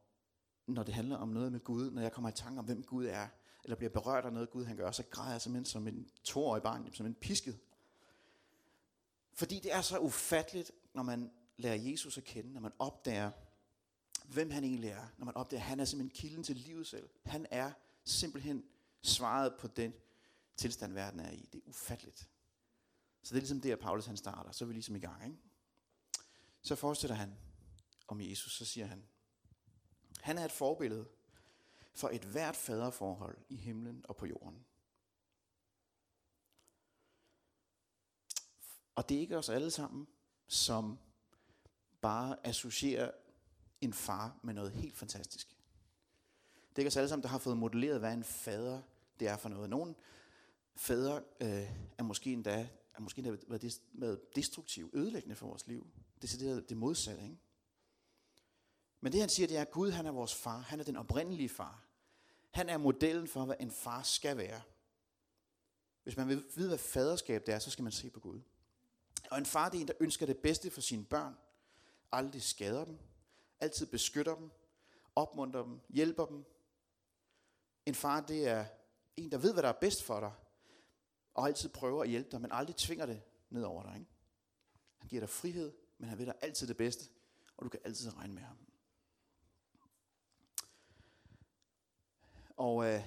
når 0.67 0.83
det 0.83 0.95
handler 0.95 1.17
om 1.17 1.29
noget 1.29 1.53
med 1.53 1.61
Gud, 1.61 1.91
når 1.91 2.03
jeg 2.03 2.13
kommer 2.13 2.29
i 2.29 2.33
tanke 2.33 2.59
om, 2.59 2.65
hvem 2.65 2.83
Gud 2.83 3.07
er, 3.07 3.27
eller 3.65 3.77
bliver 3.77 3.91
berørt 3.91 4.25
af 4.25 4.33
noget 4.33 4.51
Gud 4.51 4.65
han 4.65 4.77
gør, 4.77 4.91
så 4.91 5.03
græder 5.11 5.31
jeg 5.31 5.41
simpelthen 5.41 5.65
som 5.65 5.89
en 5.89 6.11
toårig 6.25 6.63
barn, 6.63 6.93
som 6.93 7.07
en 7.07 7.15
pisket. 7.15 7.59
Fordi 9.33 9.61
det 9.61 9.73
er 9.73 9.81
så 9.81 9.99
ufatteligt, 9.99 10.73
når 10.95 11.03
man 11.03 11.31
lærer 11.57 11.75
Jesus 11.75 12.19
at 12.19 12.25
kende, 12.25 12.53
når 12.53 12.61
man 12.61 12.73
opdager, 12.79 13.31
hvem 14.25 14.51
han 14.51 14.65
egentlig 14.65 14.91
er, 14.91 15.07
når 15.19 15.25
man 15.25 15.37
opdager, 15.37 15.61
at 15.61 15.67
han 15.67 15.81
er 15.81 15.85
simpelthen 15.85 16.21
kilden 16.21 16.45
til 16.45 16.57
livet 16.57 16.87
selv. 16.87 17.09
Han 17.25 17.47
er 17.51 17.73
simpelthen 18.05 18.65
svaret 19.03 19.55
på 19.59 19.67
den 19.67 19.93
tilstand, 20.57 20.93
verden 20.93 21.21
er 21.21 21.31
i. 21.31 21.49
Det 21.53 21.59
er 21.59 21.69
ufatteligt. 21.69 22.29
Så 23.23 23.35
det 23.35 23.39
er 23.39 23.41
ligesom 23.41 23.61
det, 23.61 23.73
at 23.73 23.79
Paulus 23.79 24.07
han 24.07 24.17
starter. 24.17 24.53
Så 24.53 24.65
er 24.65 24.67
vi 24.67 24.73
ligesom 24.73 24.97
i 24.97 24.99
gang. 24.99 25.25
Ikke? 25.25 25.39
Så 26.63 26.75
forestiller 26.75 27.15
han 27.15 27.35
om 28.09 28.21
Jesus, 28.21 28.53
så 28.53 28.65
siger 28.65 28.87
han, 28.87 29.05
han 30.21 30.39
er 30.39 30.45
et 30.45 30.53
forbillede 30.53 31.09
for 31.99 32.09
et 32.09 32.25
hvert 32.25 32.57
faderforhold 32.57 33.39
i 33.49 33.57
himlen 33.57 34.05
og 34.09 34.17
på 34.17 34.27
jorden. 34.27 34.67
Og 38.95 39.09
det 39.09 39.17
er 39.17 39.21
ikke 39.21 39.39
os 39.39 39.49
alle 39.49 39.71
sammen, 39.71 40.09
som 40.47 40.99
bare 42.01 42.47
associerer 42.47 43.11
en 43.81 43.93
far 43.93 44.39
med 44.43 44.55
noget 44.55 44.73
helt 44.73 44.97
fantastisk. 44.97 45.49
Det 46.71 46.79
er 46.79 46.81
ikke 46.81 46.89
os 46.89 46.97
alle 46.97 47.09
sammen, 47.09 47.23
der 47.23 47.29
har 47.29 47.39
fået 47.39 47.57
modelleret, 47.57 47.99
hvad 47.99 48.13
en 48.13 48.25
fader 48.25 48.83
det 49.21 49.29
er 49.29 49.37
for 49.37 49.49
noget. 49.49 49.71
Nogle 49.71 49.95
fædre 50.77 51.23
øh, 51.41 51.71
er 51.99 52.03
måske 52.03 52.33
endda, 52.33 52.69
er 52.95 53.01
måske 53.01 53.19
endda 53.19 53.37
været, 53.49 53.81
været 53.93 54.37
destruktiv, 54.37 54.91
ødelæggende 54.95 55.37
for 55.37 55.47
vores 55.47 55.67
liv. 55.67 55.87
Det 56.23 56.35
er 56.35 56.39
det, 56.39 56.69
det 56.69 56.77
modsatte. 56.77 57.23
Ikke? 57.23 57.39
Men 59.01 59.13
det 59.13 59.21
han 59.21 59.29
siger, 59.29 59.47
det 59.47 59.57
er, 59.57 59.63
at 59.63 59.71
Gud 59.71 59.91
han 59.91 60.07
er 60.07 60.11
vores 60.11 60.35
far. 60.35 60.59
Han 60.59 60.81
er 60.81 60.85
den 60.85 60.97
oprindelige 60.97 61.49
far. 61.49 61.88
Han 62.51 62.69
er 62.69 62.79
modellen 62.79 63.29
for, 63.29 63.45
hvad 63.45 63.57
en 63.61 63.71
far 63.71 64.03
skal 64.03 64.37
være. 64.37 64.63
Hvis 66.03 66.17
man 66.17 66.29
vil 66.29 66.45
vide, 66.55 66.69
hvad 66.69 66.79
faderskab 66.79 67.47
det 67.47 67.55
er, 67.55 67.59
så 67.59 67.71
skal 67.71 67.83
man 67.83 67.93
se 67.93 68.11
på 68.11 68.21
Gud. 68.21 68.41
Og 69.31 69.39
en 69.39 69.47
far, 69.47 69.69
det 69.69 69.77
er 69.77 69.81
en, 69.81 69.89
der 69.89 69.95
ønsker 70.01 70.27
det 70.27 70.39
bedste 70.39 70.71
for 70.71 70.81
sine 70.81 71.05
børn. 71.05 71.35
Aldrig 72.13 72.43
skader 72.43 72.85
dem. 72.85 72.99
Altid 73.61 73.87
beskytter 73.87 74.35
dem. 74.35 74.51
Opmuntrer 75.17 75.63
dem. 75.63 75.81
Hjælper 75.89 76.27
dem. 76.27 76.45
En 77.87 77.95
far, 77.95 78.21
det 78.21 78.49
er 78.49 78.65
en, 79.17 79.33
der 79.33 79.39
ved, 79.39 79.53
hvad 79.53 79.63
der 79.63 79.69
er 79.69 79.81
bedst 79.81 80.03
for 80.03 80.21
dig. 80.21 80.33
Og 81.35 81.47
altid 81.47 81.69
prøver 81.69 82.03
at 82.03 82.09
hjælpe 82.09 82.31
dig, 82.31 82.41
men 82.41 82.53
aldrig 82.53 82.77
tvinger 82.77 83.07
det 83.07 83.23
ned 83.51 83.63
over 83.63 83.83
dig. 83.83 83.95
Ikke? 83.95 84.11
Han 84.99 85.09
giver 85.09 85.21
dig 85.21 85.29
frihed, 85.29 85.73
men 85.99 86.09
han 86.09 86.19
ved 86.19 86.27
dig 86.27 86.35
altid 86.41 86.67
det 86.67 86.77
bedste. 86.77 87.11
Og 87.57 87.65
du 87.65 87.69
kan 87.69 87.81
altid 87.85 88.17
regne 88.17 88.35
med 88.35 88.43
ham. 88.43 88.57
Og 92.59 92.87
øh, 92.87 93.01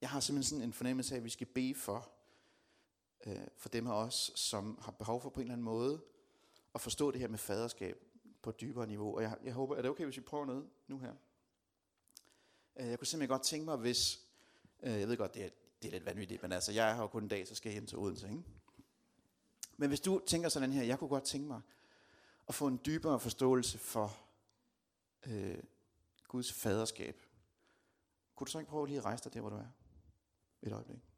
jeg 0.00 0.10
har 0.10 0.20
simpelthen 0.20 0.48
sådan 0.48 0.68
en 0.68 0.72
fornemmelse 0.72 1.14
af, 1.14 1.18
at 1.18 1.24
vi 1.24 1.30
skal 1.30 1.46
bede 1.46 1.74
for, 1.74 2.10
øh, 3.26 3.46
for 3.56 3.68
dem 3.68 3.86
af 3.86 3.94
os, 3.94 4.32
som 4.34 4.78
har 4.82 4.92
behov 4.92 5.20
for 5.20 5.30
på 5.30 5.40
en 5.40 5.44
eller 5.44 5.52
anden 5.52 5.64
måde 5.64 6.02
at 6.74 6.80
forstå 6.80 7.10
det 7.10 7.20
her 7.20 7.28
med 7.28 7.38
faderskab. 7.38 7.98
på 8.42 8.50
et 8.50 8.60
dybere 8.60 8.86
niveau. 8.86 9.16
Og 9.16 9.22
jeg, 9.22 9.36
jeg 9.44 9.52
håber, 9.52 9.76
er 9.76 9.82
det 9.82 9.90
okay, 9.90 10.04
hvis 10.04 10.16
vi 10.16 10.22
prøver 10.22 10.44
noget 10.44 10.68
nu 10.88 10.98
her? 10.98 11.14
Øh, 12.76 12.88
jeg 12.88 12.98
kunne 12.98 13.06
simpelthen 13.06 13.28
godt 13.28 13.42
tænke 13.42 13.64
mig, 13.64 13.76
hvis... 13.76 14.20
Øh, 14.82 15.00
jeg 15.00 15.08
ved 15.08 15.16
godt, 15.16 15.34
det 15.34 15.44
er, 15.44 15.48
det 15.82 15.88
er 15.88 15.92
lidt 15.92 16.06
vanvittigt, 16.06 16.42
men 16.42 16.52
altså, 16.52 16.72
jeg 16.72 16.90
er 16.90 16.94
her 16.94 17.02
jo 17.02 17.08
kun 17.08 17.22
en 17.22 17.28
dag, 17.28 17.48
så 17.48 17.54
skal 17.54 17.70
jeg 17.70 17.74
hjem 17.74 17.86
til 17.86 17.98
Odense, 17.98 18.28
ikke? 18.28 18.42
Men 19.76 19.88
hvis 19.88 20.00
du 20.00 20.22
tænker 20.26 20.48
sådan 20.48 20.72
her, 20.72 20.82
jeg 20.82 20.98
kunne 20.98 21.08
godt 21.08 21.24
tænke 21.24 21.48
mig 21.48 21.60
at 22.48 22.54
få 22.54 22.66
en 22.66 22.80
dybere 22.86 23.20
forståelse 23.20 23.78
for 23.78 24.16
øh, 25.26 25.58
Guds 26.28 26.52
faderskab. 26.52 27.20
Kunne 28.42 28.46
du 28.46 28.50
så 28.50 28.58
ikke 28.58 28.70
prøve 28.70 28.86
lige 28.86 28.98
at 28.98 29.04
rejse 29.04 29.24
dig 29.24 29.34
der, 29.34 29.40
hvor 29.40 29.50
du 29.50 29.56
er? 29.56 29.68
Et 30.62 30.72
øjeblik. 30.72 31.10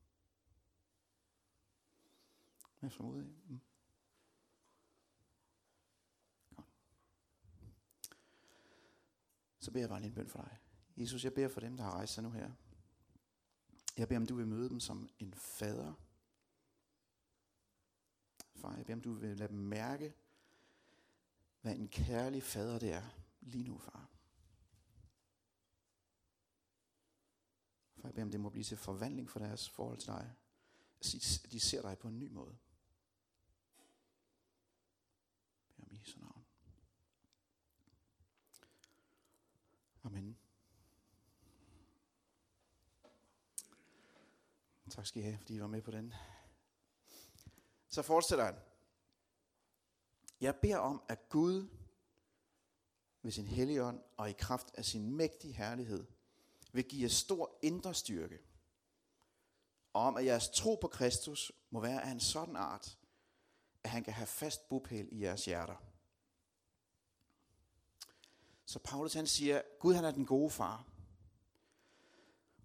Hvad 2.80 2.90
er 2.90 3.02
ud 3.02 3.18
af? 3.18 3.24
Mm. 3.24 3.60
Så 9.58 9.70
beder 9.70 9.82
jeg 9.82 9.88
bare 9.88 10.00
lige 10.00 10.08
en 10.08 10.14
bøn 10.14 10.28
for 10.28 10.42
dig. 10.42 10.58
Jesus, 10.96 11.24
jeg 11.24 11.34
beder 11.34 11.48
for 11.48 11.60
dem, 11.60 11.76
der 11.76 11.84
har 11.84 11.90
rejst 11.90 12.14
sig 12.14 12.22
nu 12.22 12.30
her. 12.30 12.50
Jeg 13.96 14.08
beder 14.08 14.20
om, 14.20 14.26
du 14.26 14.34
vil 14.34 14.46
møde 14.46 14.68
dem 14.68 14.80
som 14.80 15.08
en 15.18 15.34
fader. 15.34 15.92
Far, 18.56 18.76
jeg 18.76 18.86
beder 18.86 18.96
om, 18.96 19.02
du 19.02 19.12
vil 19.12 19.36
lade 19.36 19.48
dem 19.48 19.58
mærke, 19.58 20.14
hvad 21.60 21.76
en 21.76 21.88
kærlig 21.88 22.42
fader 22.42 22.78
det 22.78 22.92
er 22.92 23.04
lige 23.40 23.64
nu, 23.64 23.78
far. 23.78 24.14
Far, 28.03 28.03
jeg 28.14 28.16
beder 28.16 28.24
om, 28.24 28.30
det 28.30 28.40
må 28.40 28.50
blive 28.50 28.64
til 28.64 28.76
forvandling 28.76 29.30
for 29.30 29.38
deres 29.38 29.68
forhold 29.68 29.98
til 29.98 30.06
dig. 30.06 30.34
At 31.00 31.06
de 31.52 31.60
ser 31.60 31.82
dig 31.82 31.98
på 31.98 32.08
en 32.08 32.18
ny 32.18 32.30
måde. 32.30 32.56
Jeg 35.68 35.74
beder 35.76 35.86
om 35.90 35.96
Jesu 36.00 36.20
navn. 36.20 36.44
Amen. 40.04 40.38
Tak 44.90 45.06
skal 45.06 45.22
I 45.22 45.24
have, 45.24 45.38
fordi 45.38 45.54
I 45.54 45.60
var 45.60 45.66
med 45.66 45.82
på 45.82 45.90
den. 45.90 46.14
Så 47.88 48.02
fortsætter 48.02 48.44
han. 48.44 48.56
Jeg 50.40 50.56
beder 50.56 50.78
om, 50.78 51.02
at 51.08 51.28
Gud 51.28 51.68
ved 53.22 53.32
sin 53.32 53.46
hellige 53.46 53.84
ånd 53.84 54.02
og 54.16 54.30
i 54.30 54.32
kraft 54.32 54.74
af 54.74 54.84
sin 54.84 55.16
mægtige 55.16 55.54
herlighed 55.54 56.06
vil 56.74 56.84
give 56.84 57.02
jer 57.02 57.08
stor 57.08 57.58
indre 57.62 57.94
styrke. 57.94 58.38
Og 59.92 60.02
om 60.02 60.16
at 60.16 60.24
jeres 60.24 60.48
tro 60.48 60.74
på 60.74 60.88
Kristus 60.88 61.52
må 61.70 61.80
være 61.80 62.02
af 62.02 62.10
en 62.10 62.20
sådan 62.20 62.56
art, 62.56 62.98
at 63.84 63.90
han 63.90 64.04
kan 64.04 64.12
have 64.12 64.26
fast 64.26 64.68
bopæl 64.68 65.08
i 65.12 65.22
jeres 65.22 65.44
hjerter. 65.44 65.76
Så 68.66 68.78
Paulus 68.78 69.14
han 69.14 69.26
siger, 69.26 69.62
Gud 69.80 69.94
han 69.94 70.04
er 70.04 70.10
den 70.10 70.26
gode 70.26 70.50
far. 70.50 70.84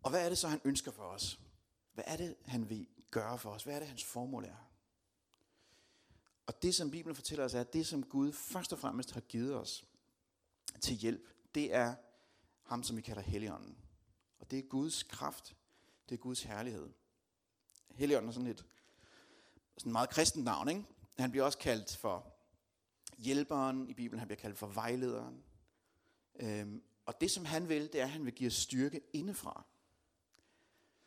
Og 0.03 0.09
hvad 0.09 0.25
er 0.25 0.29
det 0.29 0.37
så, 0.37 0.47
han 0.47 0.61
ønsker 0.63 0.91
for 0.91 1.03
os? 1.03 1.39
Hvad 1.93 2.03
er 2.07 2.17
det, 2.17 2.35
han 2.45 2.69
vil 2.69 2.87
gøre 3.11 3.37
for 3.37 3.49
os? 3.49 3.63
Hvad 3.63 3.75
er 3.75 3.79
det, 3.79 3.87
hans 3.87 4.03
formål 4.03 4.45
er? 4.45 4.69
Og 6.45 6.61
det, 6.61 6.75
som 6.75 6.91
Bibelen 6.91 7.15
fortæller 7.15 7.45
os, 7.45 7.53
er, 7.53 7.61
at 7.61 7.73
det, 7.73 7.87
som 7.87 8.03
Gud 8.03 8.33
først 8.33 8.73
og 8.73 8.79
fremmest 8.79 9.11
har 9.11 9.21
givet 9.21 9.55
os 9.55 9.85
til 10.81 10.95
hjælp, 10.95 11.27
det 11.55 11.73
er 11.73 11.95
ham, 12.63 12.83
som 12.83 12.97
vi 12.97 13.01
kalder 13.01 13.21
Helligånden. 13.21 13.77
Og 14.49 14.51
det 14.51 14.59
er 14.59 14.67
Guds 14.69 15.03
kraft. 15.03 15.55
Det 16.09 16.15
er 16.15 16.19
Guds 16.19 16.43
herlighed. 16.43 16.89
Helligånden 17.91 18.29
er 18.29 18.33
sådan 18.33 18.47
et 18.47 18.65
sådan 19.77 19.91
meget 19.91 20.09
kristent 20.09 20.45
navn, 20.45 20.69
ikke? 20.69 20.83
Han 21.19 21.31
bliver 21.31 21.43
også 21.45 21.57
kaldt 21.57 21.95
for 21.95 22.33
hjælperen 23.17 23.89
i 23.89 23.93
Bibelen, 23.93 24.19
han 24.19 24.27
bliver 24.27 24.39
kaldt 24.39 24.57
for 24.57 24.67
vejlederen. 24.67 25.43
Øhm, 26.39 26.83
og 27.05 27.21
det, 27.21 27.31
som 27.31 27.45
han 27.45 27.69
vil, 27.69 27.81
det 27.93 28.01
er, 28.01 28.03
at 28.03 28.09
han 28.09 28.25
vil 28.25 28.33
give 28.33 28.47
os 28.47 28.53
styrke 28.53 29.01
indefra. 29.13 29.65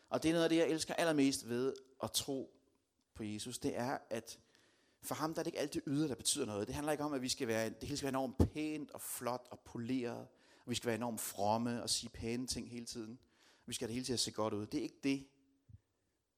Og 0.09 0.23
det 0.23 0.29
er 0.29 0.33
noget 0.33 0.45
af 0.45 0.51
det, 0.51 0.57
jeg 0.57 0.69
elsker 0.69 0.95
allermest 0.95 1.49
ved 1.49 1.75
at 2.03 2.13
tro 2.13 2.55
på 3.15 3.25
Jesus. 3.25 3.59
Det 3.59 3.77
er, 3.77 3.99
at 4.11 4.39
for 5.03 5.15
ham 5.15 5.35
der 5.35 5.41
er 5.41 5.43
det 5.43 5.49
ikke 5.49 5.61
alt 5.61 5.75
det 5.75 5.83
ydre, 5.87 6.09
der 6.09 6.15
betyder 6.15 6.47
noget. 6.47 6.67
Det 6.67 6.75
handler 6.75 6.93
ikke 6.93 7.05
om, 7.05 7.13
at 7.13 7.23
vi 7.23 7.29
skal 7.29 7.49
være, 7.49 7.71
det 7.71 7.83
hele 7.83 7.97
skal 7.97 8.07
være 8.07 8.21
enormt 8.21 8.39
pænt 8.39 8.91
og 8.91 9.01
flot 9.01 9.49
og 9.51 9.61
poleret. 9.61 10.29
Og 10.65 10.71
vi 10.71 10.75
skal 10.75 10.87
være 10.87 10.97
enormt 10.97 11.21
fromme 11.21 11.83
og 11.83 11.91
sige 11.91 12.11
pæne 12.11 12.47
ting 12.47 12.71
hele 12.71 12.87
tiden. 12.87 13.19
Vi 13.66 13.75
skal 13.75 13.85
have 13.85 13.88
det 13.88 13.95
hele 13.95 14.04
tiden 14.04 14.19
se 14.19 14.31
godt 14.31 14.54
ud. 14.54 14.66
Det 14.66 14.78
er 14.78 14.83
ikke 14.83 15.00
det, 15.04 15.26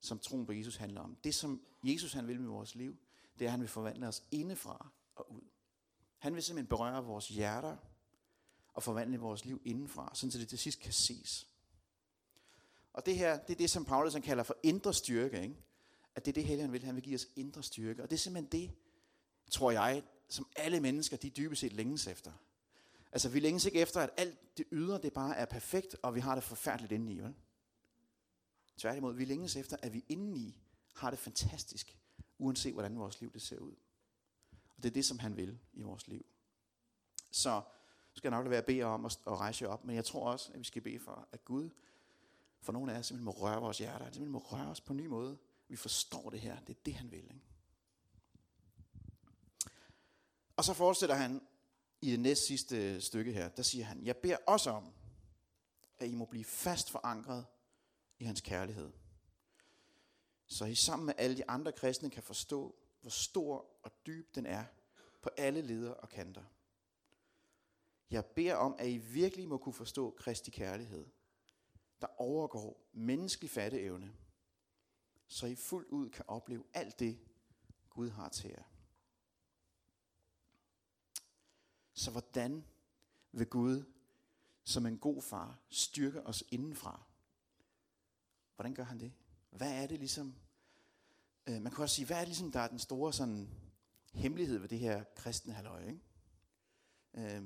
som 0.00 0.18
troen 0.18 0.46
på 0.46 0.52
Jesus 0.52 0.76
handler 0.76 1.00
om. 1.00 1.16
Det, 1.24 1.34
som 1.34 1.62
Jesus 1.84 2.12
han 2.12 2.26
vil 2.26 2.40
med 2.40 2.48
vores 2.48 2.74
liv, 2.74 2.96
det 3.38 3.44
er, 3.44 3.48
at 3.48 3.50
han 3.50 3.60
vil 3.60 3.68
forvandle 3.68 4.08
os 4.08 4.22
indefra 4.30 4.88
og 5.14 5.32
ud. 5.32 5.42
Han 6.18 6.34
vil 6.34 6.42
simpelthen 6.42 6.68
berøre 6.68 7.04
vores 7.04 7.28
hjerter 7.28 7.76
og 8.74 8.82
forvandle 8.82 9.18
vores 9.18 9.44
liv 9.44 9.62
indenfra, 9.64 10.10
sådan 10.14 10.30
så 10.30 10.38
det 10.38 10.48
til 10.48 10.58
sidst 10.58 10.80
kan 10.80 10.92
ses. 10.92 11.48
Og 12.92 13.06
det 13.06 13.16
her, 13.16 13.38
det 13.38 13.52
er 13.52 13.58
det, 13.58 13.70
som 13.70 13.84
Paulus 13.84 14.12
han 14.12 14.22
kalder 14.22 14.42
for 14.42 14.56
indre 14.62 14.94
styrke. 14.94 15.42
Ikke? 15.42 15.56
At 16.14 16.24
det 16.24 16.30
er 16.30 16.34
det, 16.34 16.44
Helligånden 16.44 16.72
vil. 16.72 16.84
Han 16.84 16.94
vil 16.94 17.02
give 17.02 17.14
os 17.14 17.26
indre 17.36 17.62
styrke. 17.62 18.02
Og 18.02 18.10
det 18.10 18.16
er 18.16 18.20
simpelthen 18.20 18.62
det, 18.62 18.70
tror 19.50 19.70
jeg, 19.70 20.02
som 20.28 20.46
alle 20.56 20.80
mennesker, 20.80 21.16
de 21.16 21.30
dybest 21.30 21.60
set 21.60 21.72
længes 21.72 22.06
efter. 22.06 22.32
Altså, 23.14 23.28
vi 23.28 23.40
længes 23.40 23.64
ikke 23.64 23.80
efter, 23.80 24.00
at 24.00 24.10
alt 24.16 24.56
det 24.58 24.66
ydre, 24.72 24.98
det 24.98 25.12
bare 25.12 25.36
er 25.36 25.44
perfekt, 25.44 25.96
og 26.02 26.14
vi 26.14 26.20
har 26.20 26.34
det 26.34 26.44
forfærdeligt 26.44 26.92
indeni, 26.92 27.18
vel? 27.18 27.34
Tværtimod, 28.76 29.14
vi 29.14 29.24
længes 29.24 29.56
efter, 29.56 29.76
at 29.82 29.92
vi 29.92 30.04
indeni 30.08 30.62
har 30.94 31.10
det 31.10 31.18
fantastisk, 31.18 31.98
uanset 32.38 32.72
hvordan 32.72 32.98
vores 32.98 33.20
liv 33.20 33.32
det 33.32 33.42
ser 33.42 33.58
ud. 33.58 33.74
Og 34.76 34.82
det 34.82 34.88
er 34.88 34.92
det, 34.92 35.04
som 35.04 35.18
han 35.18 35.36
vil 35.36 35.58
i 35.72 35.82
vores 35.82 36.08
liv. 36.08 36.26
Så 37.30 37.62
skal 38.14 38.28
jeg 38.28 38.38
nok 38.38 38.44
lade 38.44 38.50
være 38.50 38.58
at 38.58 38.66
bede 38.66 38.82
om 38.82 39.04
at, 39.04 39.18
at 39.26 39.38
rejse 39.38 39.68
op, 39.68 39.84
men 39.84 39.96
jeg 39.96 40.04
tror 40.04 40.30
også, 40.30 40.52
at 40.52 40.58
vi 40.58 40.64
skal 40.64 40.82
bede 40.82 40.98
for, 40.98 41.28
at 41.32 41.44
Gud 41.44 41.70
for 42.60 42.72
nogle 42.72 42.94
af 42.94 42.98
os 42.98 43.06
simpelthen 43.06 43.24
må 43.24 43.30
røre 43.30 43.60
vores 43.60 43.78
hjerter, 43.78 44.04
simpelthen 44.04 44.32
må 44.32 44.38
røre 44.38 44.68
os 44.68 44.80
på 44.80 44.92
en 44.92 44.96
ny 44.96 45.06
måde. 45.06 45.38
Vi 45.68 45.76
forstår 45.76 46.30
det 46.30 46.40
her, 46.40 46.60
det 46.60 46.76
er 46.76 46.80
det, 46.86 46.94
han 46.94 47.10
vil. 47.10 47.18
Ikke? 47.18 47.40
Og 50.56 50.64
så 50.64 50.74
fortsætter 50.74 51.14
han 51.14 51.40
i 52.04 52.10
det 52.10 52.20
næst 52.20 52.46
sidste 52.46 53.00
stykke 53.00 53.32
her, 53.32 53.48
der 53.48 53.62
siger 53.62 53.84
han, 53.84 54.04
jeg 54.04 54.16
beder 54.16 54.36
også 54.46 54.70
om, 54.70 54.92
at 55.98 56.08
I 56.08 56.14
må 56.14 56.24
blive 56.24 56.44
fast 56.44 56.90
forankret 56.90 57.46
i 58.18 58.24
hans 58.24 58.40
kærlighed. 58.40 58.92
Så 60.46 60.64
I 60.64 60.74
sammen 60.74 61.06
med 61.06 61.14
alle 61.18 61.36
de 61.36 61.50
andre 61.50 61.72
kristne 61.72 62.10
kan 62.10 62.22
forstå, 62.22 62.76
hvor 63.00 63.10
stor 63.10 63.66
og 63.82 63.92
dyb 64.06 64.34
den 64.34 64.46
er 64.46 64.64
på 65.22 65.30
alle 65.36 65.62
leder 65.62 65.90
og 65.90 66.08
kanter. 66.08 66.44
Jeg 68.10 68.26
beder 68.26 68.54
om, 68.54 68.74
at 68.78 68.88
I 68.88 68.98
virkelig 68.98 69.48
må 69.48 69.58
kunne 69.58 69.72
forstå 69.72 70.10
Kristi 70.10 70.50
kærlighed, 70.50 71.06
der 72.00 72.20
overgår 72.20 72.88
menneskelig 72.92 73.50
fatteevne, 73.50 74.12
så 75.26 75.46
I 75.46 75.54
fuldt 75.54 75.88
ud 75.88 76.10
kan 76.10 76.24
opleve 76.28 76.64
alt 76.74 76.98
det, 76.98 77.18
Gud 77.90 78.10
har 78.10 78.28
til 78.28 78.50
jer. 78.50 78.73
Så 81.94 82.10
hvordan 82.10 82.64
vil 83.32 83.46
Gud 83.46 83.84
som 84.64 84.86
en 84.86 84.98
god 84.98 85.22
far 85.22 85.58
styrke 85.68 86.26
os 86.26 86.44
indenfra? 86.50 87.02
Hvordan 88.56 88.74
gør 88.74 88.84
han 88.84 89.00
det? 89.00 89.12
Hvad 89.50 89.82
er 89.82 89.86
det 89.86 89.98
ligesom? 89.98 90.34
Øh, 91.46 91.62
man 91.62 91.72
kan 91.72 91.82
også 91.82 91.94
sige, 91.94 92.06
hvad 92.06 92.16
er 92.16 92.20
det 92.20 92.28
ligesom, 92.28 92.52
der 92.52 92.60
er 92.60 92.68
den 92.68 92.78
store 92.78 93.12
sådan, 93.12 93.50
hemmelighed 94.12 94.58
ved 94.58 94.68
det 94.68 94.78
her 94.78 95.04
kristne 95.16 95.52
halvøje? 95.52 95.86
Ikke? 95.86 97.36
Øh, 97.36 97.42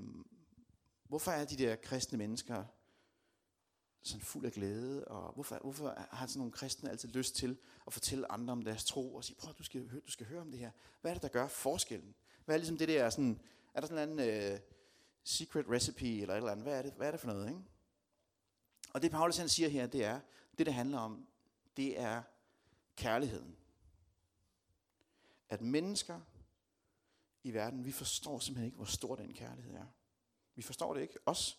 hvorfor 1.08 1.30
er 1.30 1.44
de 1.44 1.56
der 1.56 1.76
kristne 1.76 2.18
mennesker 2.18 2.64
sådan 4.02 4.22
fuld 4.22 4.46
af 4.46 4.52
glæde, 4.52 5.04
og 5.04 5.32
hvorfor, 5.32 5.58
hvorfor 5.62 6.06
har 6.10 6.26
sådan 6.26 6.38
nogle 6.38 6.52
kristne 6.52 6.90
altid 6.90 7.08
lyst 7.08 7.36
til 7.36 7.58
at 7.86 7.92
fortælle 7.92 8.32
andre 8.32 8.52
om 8.52 8.62
deres 8.62 8.84
tro, 8.84 9.14
og 9.14 9.24
sige, 9.24 9.36
prøv 9.36 9.54
du 9.58 9.62
skal, 9.62 9.88
høre, 9.88 10.00
du 10.00 10.10
skal 10.10 10.26
høre 10.26 10.40
om 10.40 10.50
det 10.50 10.60
her. 10.60 10.70
Hvad 11.00 11.10
er 11.10 11.14
det, 11.14 11.22
der 11.22 11.28
gør 11.28 11.48
forskellen? 11.48 12.14
Hvad 12.44 12.54
er 12.54 12.58
ligesom 12.58 12.78
det 12.78 12.88
der, 12.88 13.10
sådan, 13.10 13.40
er 13.74 13.80
der 13.80 13.86
sådan 13.86 14.08
en 14.08 14.18
anden 14.18 14.52
øh, 14.52 14.60
secret 15.24 15.66
recipe, 15.68 16.20
eller 16.20 16.34
et 16.34 16.38
eller 16.38 16.52
andet? 16.52 16.66
Hvad 16.66 16.78
er 16.78 16.82
det, 16.82 16.92
hvad 16.92 17.06
er 17.06 17.10
det 17.10 17.20
for 17.20 17.26
noget, 17.26 17.48
ikke? 17.48 17.60
Og 18.92 19.02
det 19.02 19.10
Paulus 19.10 19.36
han 19.36 19.48
siger 19.48 19.68
her, 19.68 19.86
det 19.86 20.04
er, 20.04 20.20
det 20.58 20.66
det 20.66 20.74
handler 20.74 20.98
om, 20.98 21.26
det 21.76 22.00
er 22.00 22.22
kærligheden. 22.96 23.56
At 25.48 25.60
mennesker 25.60 26.20
i 27.42 27.54
verden, 27.54 27.84
vi 27.84 27.92
forstår 27.92 28.38
simpelthen 28.38 28.66
ikke, 28.66 28.76
hvor 28.76 28.84
stor 28.84 29.16
den 29.16 29.34
kærlighed 29.34 29.74
er. 29.74 29.86
Vi 30.54 30.62
forstår 30.62 30.94
det 30.94 31.02
ikke. 31.02 31.18
Os, 31.26 31.58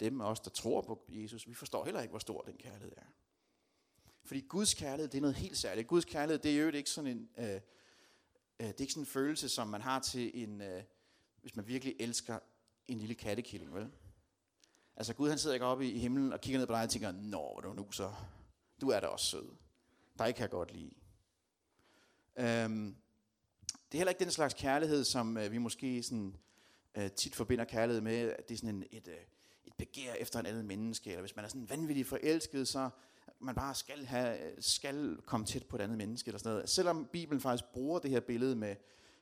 dem 0.00 0.20
af 0.20 0.30
os, 0.30 0.40
der 0.40 0.50
tror 0.50 0.80
på 0.80 1.04
Jesus, 1.08 1.48
vi 1.48 1.54
forstår 1.54 1.84
heller 1.84 2.00
ikke, 2.00 2.12
hvor 2.12 2.18
stor 2.18 2.42
den 2.42 2.56
kærlighed 2.56 2.92
er. 2.96 3.06
Fordi 4.24 4.40
Guds 4.40 4.74
kærlighed, 4.74 5.08
det 5.08 5.18
er 5.18 5.22
noget 5.22 5.36
helt 5.36 5.58
særligt. 5.58 5.88
Guds 5.88 6.04
kærlighed, 6.04 6.38
det 6.38 6.58
er 6.58 6.62
jo 6.62 6.70
ikke 6.70 6.90
sådan 6.90 7.10
en, 7.10 7.30
øh, 7.38 7.44
øh, 7.44 7.60
det 8.58 8.74
er 8.74 8.80
ikke 8.80 8.92
sådan 8.92 9.02
en 9.02 9.06
følelse, 9.06 9.48
som 9.48 9.68
man 9.68 9.80
har 9.80 10.00
til 10.00 10.42
en, 10.42 10.60
øh, 10.60 10.82
hvis 11.44 11.56
man 11.56 11.66
virkelig 11.66 11.96
elsker 11.98 12.38
en 12.88 12.98
lille 12.98 13.14
kattekilling, 13.14 13.74
vel? 13.74 13.90
Altså 14.96 15.14
Gud 15.14 15.28
han 15.28 15.38
sidder 15.38 15.54
ikke 15.54 15.66
oppe 15.66 15.90
i 15.90 15.98
himlen 15.98 16.32
og 16.32 16.40
kigger 16.40 16.58
ned 16.58 16.66
på 16.66 16.72
dig 16.72 16.82
og 16.82 16.90
tænker, 16.90 17.12
Nå, 17.12 17.60
du 17.62 17.72
nu 17.72 17.92
så. 17.92 18.12
Du 18.80 18.88
er 18.88 19.00
da 19.00 19.06
også 19.06 19.26
sød. 19.26 19.48
Dig 20.18 20.34
kan 20.34 20.42
jeg 20.42 20.50
godt 20.50 20.72
lide. 20.72 20.94
Øhm, 22.36 22.96
det 23.62 23.94
er 23.94 23.98
heller 23.98 24.10
ikke 24.10 24.24
den 24.24 24.30
slags 24.30 24.54
kærlighed, 24.54 25.04
som 25.04 25.36
øh, 25.36 25.52
vi 25.52 25.58
måske 25.58 26.02
sådan 26.02 26.36
øh, 26.94 27.10
tit 27.10 27.34
forbinder 27.34 27.64
kærlighed 27.64 28.00
med, 28.00 28.30
at 28.30 28.48
det 28.48 28.54
er 28.54 28.58
sådan 28.58 28.74
en, 28.74 28.84
et, 28.90 29.08
øh, 29.08 29.14
et 29.64 29.74
begær 29.78 30.14
efter 30.14 30.40
en 30.40 30.46
anden 30.46 30.66
menneske, 30.66 31.10
eller 31.10 31.20
hvis 31.20 31.36
man 31.36 31.44
er 31.44 31.48
sådan 31.48 31.70
vanvittigt 31.70 32.08
forelsket, 32.08 32.68
så 32.68 32.90
man 33.38 33.54
bare 33.54 33.74
skal, 33.74 34.06
have, 34.06 34.52
øh, 34.52 34.56
skal 34.60 35.18
komme 35.26 35.46
tæt 35.46 35.66
på 35.66 35.76
et 35.76 35.80
andet 35.80 35.98
menneske, 35.98 36.28
eller 36.28 36.38
sådan 36.38 36.52
noget. 36.52 36.68
Selvom 36.68 37.08
Bibelen 37.12 37.40
faktisk 37.40 37.72
bruger 37.72 37.98
det 37.98 38.10
her 38.10 38.20
billede 38.20 38.56
med, 38.56 38.76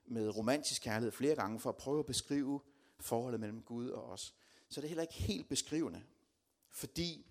med 0.07 0.37
romantisk 0.37 0.83
kærlighed 0.83 1.13
flere 1.13 1.35
gange, 1.35 1.61
for 1.61 1.71
at 1.71 1.77
prøve 1.77 1.99
at 1.99 2.07
beskrive 2.07 2.61
forholdet 3.01 3.41
mellem 3.41 3.63
Gud 3.63 3.89
og 3.89 4.05
os, 4.05 4.35
så 4.69 4.81
det 4.81 4.87
er 4.87 4.89
heller 4.89 5.03
ikke 5.03 5.15
helt 5.15 5.49
beskrivende. 5.49 6.03
Fordi 6.71 7.27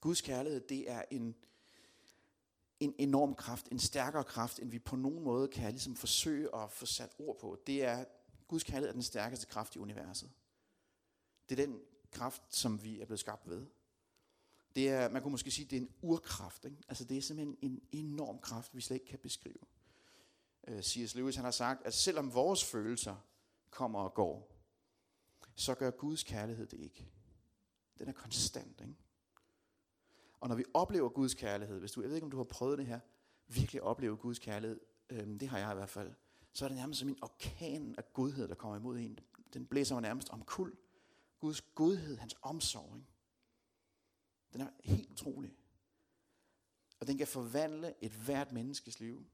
Guds 0.00 0.20
kærlighed, 0.20 0.60
det 0.60 0.90
er 0.90 1.02
en, 1.10 1.34
en 2.80 2.94
enorm 2.98 3.34
kraft, 3.34 3.68
en 3.68 3.78
stærkere 3.78 4.24
kraft, 4.24 4.58
end 4.58 4.70
vi 4.70 4.78
på 4.78 4.96
nogen 4.96 5.24
måde 5.24 5.48
kan 5.48 5.70
ligesom 5.70 5.96
forsøge 5.96 6.56
at 6.56 6.72
få 6.72 6.86
sat 6.86 7.12
ord 7.18 7.38
på. 7.38 7.58
Det 7.66 7.84
er, 7.84 8.04
Guds 8.48 8.64
kærlighed 8.64 8.88
er 8.88 8.92
den 8.92 9.02
stærkeste 9.02 9.46
kraft 9.46 9.76
i 9.76 9.78
universet. 9.78 10.30
Det 11.48 11.60
er 11.60 11.66
den 11.66 11.80
kraft, 12.10 12.42
som 12.48 12.82
vi 12.82 13.00
er 13.00 13.04
blevet 13.04 13.20
skabt 13.20 13.48
ved. 13.48 13.66
Det 14.76 14.88
er, 14.88 15.08
man 15.08 15.22
kunne 15.22 15.30
måske 15.32 15.50
sige, 15.50 15.66
det 15.66 15.76
er 15.76 15.80
en 15.80 15.94
urkraft. 16.02 16.64
Ikke? 16.64 16.76
Altså 16.88 17.04
det 17.04 17.16
er 17.16 17.22
simpelthen 17.22 17.58
en 17.62 17.82
enorm 17.92 18.38
kraft, 18.38 18.76
vi 18.76 18.80
slet 18.80 18.94
ikke 18.94 19.06
kan 19.06 19.18
beskrive. 19.18 19.58
Øh, 20.68 20.82
C.S. 20.82 21.14
Lewis 21.14 21.36
han 21.36 21.44
har 21.44 21.52
sagt, 21.52 21.86
at 21.86 21.94
selvom 21.94 22.34
vores 22.34 22.64
følelser 22.64 23.16
kommer 23.70 24.00
og 24.00 24.14
går, 24.14 24.50
så 25.54 25.74
gør 25.74 25.90
Guds 25.90 26.22
kærlighed 26.22 26.66
det 26.66 26.80
ikke. 26.80 27.06
Den 27.98 28.08
er 28.08 28.12
konstant. 28.12 28.80
Ikke? 28.80 28.94
Og 30.40 30.48
når 30.48 30.56
vi 30.56 30.64
oplever 30.74 31.08
Guds 31.08 31.34
kærlighed, 31.34 31.80
hvis 31.80 31.92
du, 31.92 32.00
jeg 32.00 32.08
ved 32.08 32.16
ikke 32.16 32.24
om 32.24 32.30
du 32.30 32.36
har 32.36 32.44
prøvet 32.44 32.78
det 32.78 32.86
her, 32.86 33.00
virkelig 33.46 33.82
opleve 33.82 34.16
Guds 34.16 34.38
kærlighed, 34.38 34.80
øh, 35.10 35.40
det 35.40 35.48
har 35.48 35.58
jeg 35.58 35.72
i 35.72 35.74
hvert 35.74 35.88
fald, 35.88 36.14
så 36.52 36.64
er 36.64 36.68
det 36.68 36.78
nærmest 36.78 37.00
som 37.00 37.08
en 37.08 37.18
orkan 37.22 37.94
af 37.98 38.12
godhed, 38.12 38.48
der 38.48 38.54
kommer 38.54 38.76
imod 38.76 38.98
en. 38.98 39.18
Den 39.52 39.66
blæser 39.66 39.94
mig 39.94 40.02
nærmest 40.02 40.28
omkuld. 40.28 40.76
Guds 41.40 41.60
godhed, 41.60 42.16
hans 42.16 42.36
omsorg. 42.42 42.96
Ikke? 42.96 43.08
Den 44.52 44.60
er 44.60 44.68
helt 44.84 45.10
utrolig. 45.10 45.56
Og 47.00 47.06
den 47.06 47.18
kan 47.18 47.26
forvandle 47.26 47.94
et 48.00 48.12
hvert 48.12 48.52
menneskes 48.52 49.00
liv. 49.00 49.26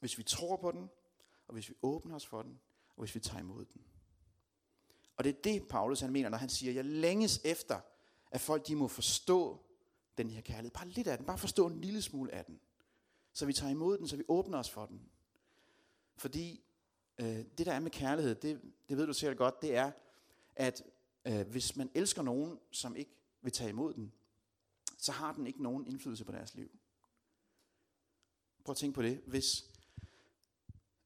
Hvis 0.00 0.18
vi 0.18 0.22
tror 0.22 0.56
på 0.56 0.72
den, 0.72 0.90
og 1.46 1.54
hvis 1.54 1.68
vi 1.68 1.74
åbner 1.82 2.14
os 2.14 2.26
for 2.26 2.42
den, 2.42 2.60
og 2.96 3.02
hvis 3.02 3.14
vi 3.14 3.20
tager 3.20 3.40
imod 3.40 3.64
den. 3.64 3.82
Og 5.16 5.24
det 5.24 5.30
er 5.30 5.42
det, 5.42 5.68
Paulus 5.68 6.00
han 6.00 6.12
mener, 6.12 6.28
når 6.28 6.38
han 6.38 6.48
siger, 6.48 6.72
jeg 6.72 6.84
længes 6.84 7.40
efter, 7.44 7.80
at 8.30 8.40
folk 8.40 8.66
de 8.66 8.76
må 8.76 8.88
forstå 8.88 9.64
den 10.18 10.30
her 10.30 10.40
kærlighed. 10.40 10.70
Bare 10.70 10.88
lidt 10.88 11.06
af 11.06 11.16
den, 11.16 11.26
bare 11.26 11.38
forstå 11.38 11.66
en 11.66 11.80
lille 11.80 12.02
smule 12.02 12.34
af 12.34 12.44
den. 12.44 12.60
Så 13.32 13.46
vi 13.46 13.52
tager 13.52 13.70
imod 13.70 13.98
den, 13.98 14.08
så 14.08 14.16
vi 14.16 14.24
åbner 14.28 14.58
os 14.58 14.70
for 14.70 14.86
den. 14.86 15.10
Fordi 16.16 16.64
øh, 17.18 17.44
det 17.58 17.66
der 17.66 17.72
er 17.72 17.80
med 17.80 17.90
kærlighed, 17.90 18.34
det, 18.34 18.60
det 18.88 18.96
ved 18.96 19.06
du 19.06 19.12
selv 19.12 19.36
godt, 19.36 19.62
det 19.62 19.76
er, 19.76 19.92
at 20.56 20.82
øh, 21.24 21.48
hvis 21.48 21.76
man 21.76 21.90
elsker 21.94 22.22
nogen, 22.22 22.58
som 22.70 22.96
ikke 22.96 23.16
vil 23.42 23.52
tage 23.52 23.70
imod 23.70 23.94
den, 23.94 24.12
så 24.98 25.12
har 25.12 25.32
den 25.32 25.46
ikke 25.46 25.62
nogen 25.62 25.86
indflydelse 25.86 26.24
på 26.24 26.32
deres 26.32 26.54
liv. 26.54 26.70
Prøv 28.64 28.72
at 28.72 28.76
tænke 28.76 28.94
på 28.94 29.02
det. 29.02 29.22
Hvis, 29.26 29.64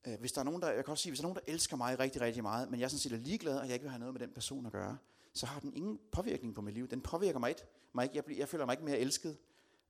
Øh, 0.08 0.20
hvis 0.20 0.32
der 0.32 0.40
er 0.40 0.44
nogen, 0.44 0.62
der, 0.62 0.70
jeg 0.70 0.84
kan 0.84 0.92
også 0.92 1.02
sige, 1.02 1.10
hvis 1.10 1.18
der 1.20 1.24
er 1.24 1.28
nogen, 1.28 1.42
der 1.46 1.52
elsker 1.52 1.76
mig 1.76 1.98
rigtig, 1.98 2.20
rigtig 2.20 2.42
meget, 2.42 2.70
men 2.70 2.80
jeg 2.80 2.90
sådan 2.90 3.00
set 3.00 3.12
er 3.12 3.16
ligeglad, 3.16 3.58
og 3.58 3.66
jeg 3.66 3.74
ikke 3.74 3.82
vil 3.82 3.90
have 3.90 3.98
noget 3.98 4.14
med 4.14 4.20
den 4.20 4.32
person 4.34 4.66
at 4.66 4.72
gøre, 4.72 4.98
så 5.32 5.46
har 5.46 5.60
den 5.60 5.74
ingen 5.74 6.00
påvirkning 6.12 6.54
på 6.54 6.60
mit 6.60 6.74
liv. 6.74 6.88
Den 6.88 7.00
påvirker 7.00 7.38
mig 7.38 7.48
ikke. 7.48 7.62
Mig 7.92 8.02
ikke. 8.02 8.16
Jeg, 8.16 8.24
bliver, 8.24 8.38
jeg 8.38 8.48
føler 8.48 8.64
mig 8.64 8.72
ikke 8.72 8.84
mere 8.84 8.98
elsket. 8.98 9.38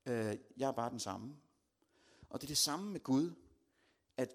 Øh, 0.06 0.36
jeg 0.56 0.68
er 0.68 0.72
bare 0.72 0.90
den 0.90 1.00
samme. 1.00 1.36
Og 2.30 2.40
det 2.40 2.46
er 2.46 2.50
det 2.50 2.56
samme 2.56 2.92
med 2.92 3.00
Gud, 3.00 3.34
at 4.16 4.34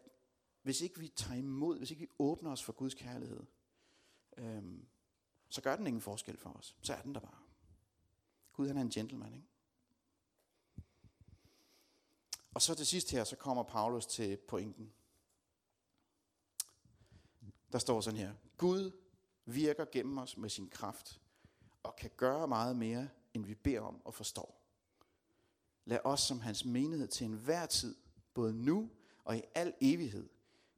hvis 0.62 0.82
ikke 0.82 1.00
vi 1.00 1.08
tager 1.08 1.38
imod, 1.38 1.78
hvis 1.78 1.92
ikke 1.92 2.00
vi 2.00 2.10
åbner 2.20 2.52
os 2.52 2.63
for 2.63 2.74
Guds 2.74 2.94
kærlighed, 2.94 3.44
øh, 4.38 4.63
så 5.50 5.62
gør 5.62 5.76
den 5.76 5.88
ingen 5.88 6.02
forskel 6.02 6.38
for 6.38 6.50
os. 6.50 6.76
Så 6.82 6.93
er 6.93 7.02
den 7.02 7.15
der 7.15 7.22
bare. 7.22 7.38
Gud 8.54 8.67
han 8.67 8.78
er 8.78 8.82
en 8.82 8.89
gentleman, 8.89 9.34
ikke? 9.34 9.48
Og 12.54 12.62
så 12.62 12.76
til 12.76 12.86
sidst 12.86 13.12
her, 13.12 13.24
så 13.24 13.36
kommer 13.36 13.63
Paulus 13.63 14.06
til 14.06 14.38
pointen. 14.38 14.93
Der 17.73 17.79
står 17.79 18.01
sådan 18.01 18.19
her. 18.19 18.33
Gud 18.57 18.91
virker 19.45 19.86
gennem 19.91 20.17
os 20.17 20.38
med 20.38 20.49
sin 20.49 20.69
kraft 20.69 21.21
og 21.83 21.95
kan 21.95 22.12
gøre 22.17 22.47
meget 22.47 22.75
mere, 22.75 23.09
end 23.33 23.45
vi 23.45 23.55
beder 23.55 23.81
om 23.81 24.05
og 24.05 24.13
forstår. 24.13 24.62
Lad 25.86 25.99
os 26.03 26.21
som 26.21 26.39
hans 26.39 26.65
menighed 26.65 27.07
til 27.07 27.25
enhver 27.25 27.65
tid, 27.65 27.95
både 28.33 28.53
nu 28.53 28.89
og 29.23 29.38
i 29.38 29.41
al 29.55 29.73
evighed, 29.81 30.29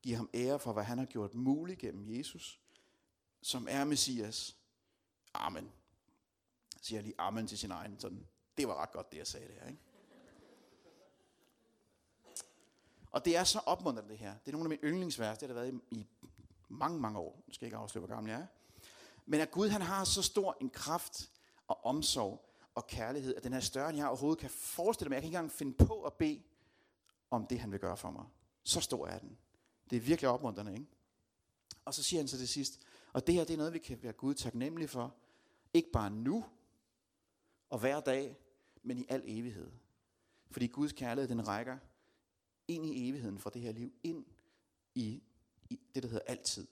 give 0.01 0.15
ham 0.15 0.29
ære 0.33 0.59
for, 0.59 0.73
hvad 0.73 0.83
han 0.83 0.97
har 0.97 1.05
gjort 1.05 1.33
muligt 1.33 1.79
gennem 1.79 2.17
Jesus, 2.17 2.59
som 3.41 3.67
er 3.69 3.83
Messias. 3.83 4.57
Amen. 5.33 5.71
Siger 6.81 7.01
lige 7.01 7.15
amen 7.17 7.47
til 7.47 7.57
sin 7.57 7.71
egen. 7.71 7.99
Sådan. 7.99 8.27
Det 8.57 8.67
var 8.67 8.75
ret 8.75 8.91
godt, 8.91 9.11
det 9.11 9.17
jeg 9.17 9.27
sagde 9.27 9.47
der. 9.47 9.67
Ikke? 9.67 9.79
Og 13.11 13.25
det 13.25 13.37
er 13.37 13.43
så 13.43 13.59
opmuntrende 13.59 14.09
det 14.09 14.17
her. 14.17 14.37
Det 14.37 14.47
er 14.47 14.51
nogle 14.51 14.65
af 14.65 14.69
mine 14.69 14.91
yndlingsvers. 14.93 15.37
Det 15.37 15.47
har 15.47 15.55
der 15.55 15.61
været 15.61 15.81
i, 15.91 15.95
i 15.95 16.07
mange, 16.69 16.99
mange 16.99 17.19
år. 17.19 17.43
Nu 17.47 17.53
skal 17.53 17.65
jeg 17.65 17.67
ikke 17.67 17.77
afsløre, 17.77 18.05
hvor 18.05 18.15
gammel 18.15 18.31
jeg 18.31 18.41
er. 18.41 18.47
Men 19.25 19.39
at 19.41 19.51
Gud 19.51 19.69
han 19.69 19.81
har 19.81 20.03
så 20.03 20.21
stor 20.21 20.57
en 20.61 20.69
kraft 20.69 21.31
og 21.67 21.85
omsorg 21.85 22.49
og 22.75 22.87
kærlighed, 22.87 23.35
at 23.35 23.43
den 23.43 23.53
er 23.53 23.59
større, 23.59 23.89
end 23.89 23.97
jeg 23.97 24.07
overhovedet 24.07 24.39
kan 24.39 24.49
forestille 24.49 25.09
mig. 25.09 25.15
Jeg 25.15 25.21
kan 25.21 25.27
ikke 25.27 25.37
engang 25.37 25.51
finde 25.51 25.73
på 25.73 26.01
at 26.01 26.13
bede 26.13 26.43
om 27.31 27.47
det, 27.47 27.59
han 27.59 27.71
vil 27.71 27.79
gøre 27.79 27.97
for 27.97 28.11
mig. 28.11 28.25
Så 28.63 28.81
stor 28.81 29.07
er 29.07 29.19
den. 29.19 29.37
Det 29.89 29.95
er 29.95 29.99
virkelig 30.01 30.29
opmuntrende, 30.29 30.73
ikke? 30.73 30.85
Og 31.85 31.93
så 31.93 32.03
siger 32.03 32.19
han 32.19 32.27
så 32.27 32.37
til 32.37 32.47
sidst, 32.47 32.79
og 33.13 33.27
det 33.27 33.35
her 33.35 33.43
det 33.43 33.53
er 33.53 33.57
noget, 33.57 33.73
vi 33.73 33.79
kan 33.79 34.03
være 34.03 34.13
Gud 34.13 34.33
taknemmelige 34.33 34.87
for. 34.87 35.15
Ikke 35.73 35.91
bare 35.93 36.09
nu 36.09 36.45
og 37.69 37.79
hver 37.79 37.99
dag, 37.99 38.37
men 38.83 38.97
i 38.97 39.05
al 39.09 39.21
evighed. 39.25 39.71
Fordi 40.51 40.67
Guds 40.67 40.93
kærlighed, 40.93 41.29
den 41.29 41.47
rækker 41.47 41.77
ind 42.67 42.85
i 42.85 43.09
evigheden 43.09 43.39
fra 43.39 43.49
det 43.49 43.61
her 43.61 43.71
liv, 43.71 43.93
ind 44.03 44.25
i 44.95 45.23
det, 45.69 46.03
der 46.03 46.09
hedder 46.09 46.25
altid. 46.27 46.67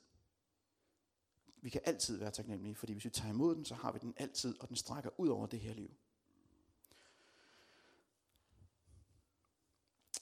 Vi 1.62 1.70
kan 1.70 1.82
altid 1.86 2.18
være 2.18 2.32
taknemmelige, 2.32 2.76
fordi 2.76 2.94
hvis 2.94 3.06
vi 3.06 3.10
tager 3.10 3.34
imod 3.34 3.56
den, 3.56 3.66
så 3.66 3.76
har 3.76 3.92
vi 3.92 4.00
den 4.00 4.14
altid, 4.18 4.60
og 4.60 4.68
den 4.68 4.76
strækker 4.76 5.20
ud 5.20 5.28
over 5.28 5.48
det 5.48 5.60
her 5.60 5.74
liv. 5.74 5.92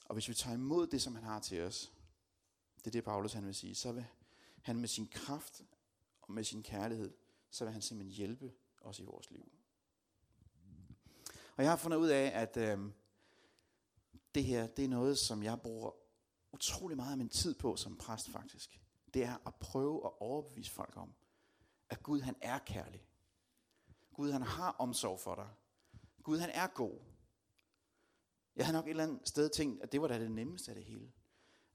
Og 0.04 0.14
hvis 0.14 0.28
vi 0.28 0.34
tager 0.34 0.54
imod 0.54 0.86
det, 0.86 1.02
som 1.02 1.14
han 1.14 1.24
har 1.24 1.40
til 1.40 1.60
os, 1.60 1.92
det 2.76 2.86
er 2.86 2.90
det, 2.90 3.04
Paulus 3.04 3.32
han 3.32 3.46
vil 3.46 3.54
sige, 3.54 3.74
så 3.74 3.92
vil 3.92 4.06
han 4.62 4.76
med 4.76 4.88
sin 4.88 5.08
kraft 5.08 5.62
og 6.22 6.32
med 6.32 6.44
sin 6.44 6.62
kærlighed, 6.62 7.12
så 7.50 7.64
vil 7.64 7.72
han 7.72 7.82
simpelthen 7.82 8.16
hjælpe 8.16 8.52
os 8.80 8.98
i 8.98 9.02
vores 9.02 9.30
liv. 9.30 9.52
Og 11.56 11.62
jeg 11.62 11.70
har 11.70 11.76
fundet 11.76 11.98
ud 11.98 12.08
af, 12.08 12.30
at 12.34 12.56
øh, 12.56 12.78
det 14.34 14.44
her, 14.44 14.66
det 14.66 14.84
er 14.84 14.88
noget, 14.88 15.18
som 15.18 15.42
jeg 15.42 15.60
bruger 15.60 16.01
utrolig 16.52 16.96
meget 16.96 17.10
af 17.12 17.18
min 17.18 17.28
tid 17.28 17.54
på 17.54 17.76
som 17.76 17.96
præst 17.96 18.30
faktisk. 18.30 18.80
Det 19.14 19.24
er 19.24 19.36
at 19.46 19.54
prøve 19.54 20.06
at 20.06 20.10
overbevise 20.20 20.70
folk 20.70 20.96
om, 20.96 21.14
at 21.90 22.02
Gud 22.02 22.20
han 22.20 22.36
er 22.40 22.58
kærlig. 22.58 23.06
Gud 24.14 24.30
han 24.30 24.42
har 24.42 24.76
omsorg 24.78 25.20
for 25.20 25.34
dig. 25.34 25.48
Gud 26.22 26.38
han 26.38 26.50
er 26.50 26.66
god. 26.66 26.98
Jeg 28.56 28.66
har 28.66 28.72
nok 28.72 28.86
et 28.86 28.90
eller 28.90 29.02
andet 29.02 29.28
sted 29.28 29.48
tænkt, 29.48 29.82
at 29.82 29.92
det 29.92 30.02
var 30.02 30.08
da 30.08 30.20
det 30.20 30.30
nemmeste 30.30 30.70
af 30.70 30.74
det 30.74 30.84
hele. 30.84 31.12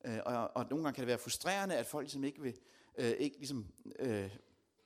Øh, 0.06 0.20
og, 0.26 0.52
og 0.56 0.66
nogle 0.70 0.84
gange 0.84 0.96
kan 0.96 1.02
det 1.02 1.08
være 1.08 1.18
frustrerende, 1.18 1.76
at 1.76 1.86
folk 1.86 2.04
ligesom 2.04 2.24
ikke, 2.24 2.42
vil, 2.42 2.60
øh, 2.98 3.12
ikke 3.12 3.38
ligesom, 3.38 3.74
øh, 4.00 4.38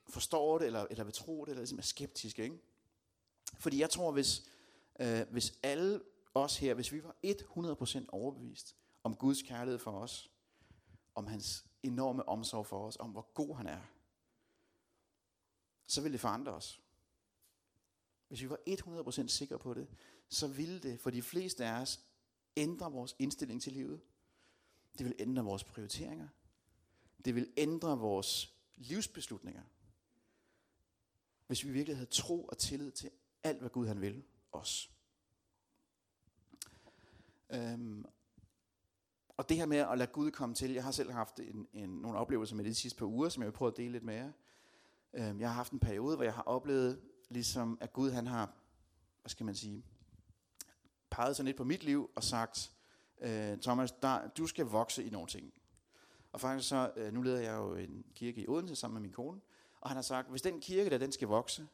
forstår 0.08 0.58
det, 0.58 0.66
eller, 0.66 0.86
eller 0.90 1.04
vil 1.04 1.12
tro 1.12 1.44
det, 1.44 1.50
eller 1.50 1.60
ligesom 1.60 1.78
er 1.78 1.82
skeptiske. 1.82 2.42
Ikke? 2.42 2.58
Fordi 3.58 3.80
jeg 3.80 3.90
tror, 3.90 4.12
hvis, 4.12 4.42
øh, 5.00 5.20
hvis 5.30 5.58
alle 5.62 6.00
os 6.34 6.56
her, 6.56 6.74
hvis 6.74 6.92
vi 6.92 7.04
var 7.04 7.16
100% 7.24 8.06
overbevist 8.08 8.76
om 9.02 9.16
Guds 9.16 9.42
kærlighed 9.42 9.78
for 9.78 9.90
os, 9.90 10.30
om 11.14 11.26
hans 11.26 11.66
enorme 11.82 12.28
omsorg 12.28 12.66
for 12.66 12.86
os, 12.86 12.96
om 12.96 13.10
hvor 13.10 13.30
god 13.34 13.56
han 13.56 13.66
er, 13.66 13.80
så 15.86 16.00
ville 16.00 16.12
det 16.12 16.20
forandre 16.20 16.52
os. 16.52 16.80
Hvis 18.28 18.42
vi 18.42 18.50
var 18.50 18.58
100% 18.68 19.26
sikre 19.26 19.58
på 19.58 19.74
det, 19.74 19.88
så 20.28 20.48
ville 20.48 20.78
det 20.78 21.00
for 21.00 21.10
de 21.10 21.22
fleste 21.22 21.64
af 21.64 21.80
os 21.80 22.00
ændre 22.56 22.92
vores 22.92 23.16
indstilling 23.18 23.62
til 23.62 23.72
livet. 23.72 24.00
Det 24.98 25.06
vil 25.06 25.14
ændre 25.18 25.44
vores 25.44 25.64
prioriteringer. 25.64 26.28
Det 27.24 27.34
vil 27.34 27.52
ændre 27.56 27.98
vores 27.98 28.54
livsbeslutninger. 28.74 29.62
Hvis 31.46 31.64
vi 31.64 31.70
virkelig 31.70 31.96
havde 31.96 32.10
tro 32.10 32.44
og 32.44 32.58
tillid 32.58 32.90
til 32.90 33.10
alt, 33.42 33.58
hvad 33.58 33.70
Gud 33.70 33.86
han 33.86 34.00
vil 34.00 34.24
os. 34.52 34.90
Øhm, 37.50 38.04
og 39.36 39.48
det 39.48 39.56
her 39.56 39.66
med 39.66 39.76
at 39.76 39.98
lade 39.98 40.10
Gud 40.12 40.30
komme 40.30 40.54
til, 40.54 40.72
jeg 40.72 40.84
har 40.84 40.90
selv 40.90 41.10
haft 41.10 41.40
en, 41.40 41.68
en, 41.72 41.90
nogle 41.90 42.18
oplevelser 42.18 42.56
med 42.56 42.64
det 42.64 42.70
de 42.70 42.74
sidste 42.74 42.98
par 42.98 43.06
uger, 43.06 43.28
som 43.28 43.42
jeg 43.42 43.46
vil 43.46 43.56
prøve 43.56 43.70
at 43.70 43.76
dele 43.76 43.92
lidt 43.92 44.04
med 44.04 44.14
jer. 44.14 44.32
Øhm, 45.14 45.40
jeg 45.40 45.48
har 45.48 45.54
haft 45.54 45.72
en 45.72 45.78
periode, 45.78 46.16
hvor 46.16 46.24
jeg 46.24 46.34
har 46.34 46.42
oplevet, 46.42 47.00
ligesom 47.28 47.78
at 47.80 47.92
Gud 47.92 48.10
han 48.10 48.26
har, 48.26 48.52
hvad 49.22 49.30
skal 49.30 49.46
man 49.46 49.54
sige, 49.54 49.84
peget 51.10 51.36
sig 51.36 51.44
lidt 51.44 51.56
på 51.56 51.64
mit 51.64 51.84
liv 51.84 52.10
og 52.16 52.24
sagt, 52.24 52.72
øh, 53.20 53.58
Thomas, 53.58 53.92
der, 53.92 54.28
du 54.28 54.46
skal 54.46 54.66
vokse 54.66 55.04
i 55.04 55.10
nogle 55.10 55.28
ting. 55.28 55.52
Og 56.32 56.40
faktisk 56.40 56.68
så, 56.68 56.92
øh, 56.96 57.12
nu 57.12 57.22
leder 57.22 57.40
jeg 57.40 57.56
jo 57.56 57.74
en 57.74 58.04
kirke 58.14 58.40
i 58.40 58.48
Odense 58.48 58.76
sammen 58.76 58.94
med 58.94 59.02
min 59.02 59.12
kone, 59.12 59.40
og 59.80 59.90
han 59.90 59.96
har 59.96 60.02
sagt, 60.02 60.30
hvis 60.30 60.42
den 60.42 60.60
kirke 60.60 60.90
der, 60.90 60.98
den 60.98 61.12
skal 61.12 61.28
vokse, 61.28 61.68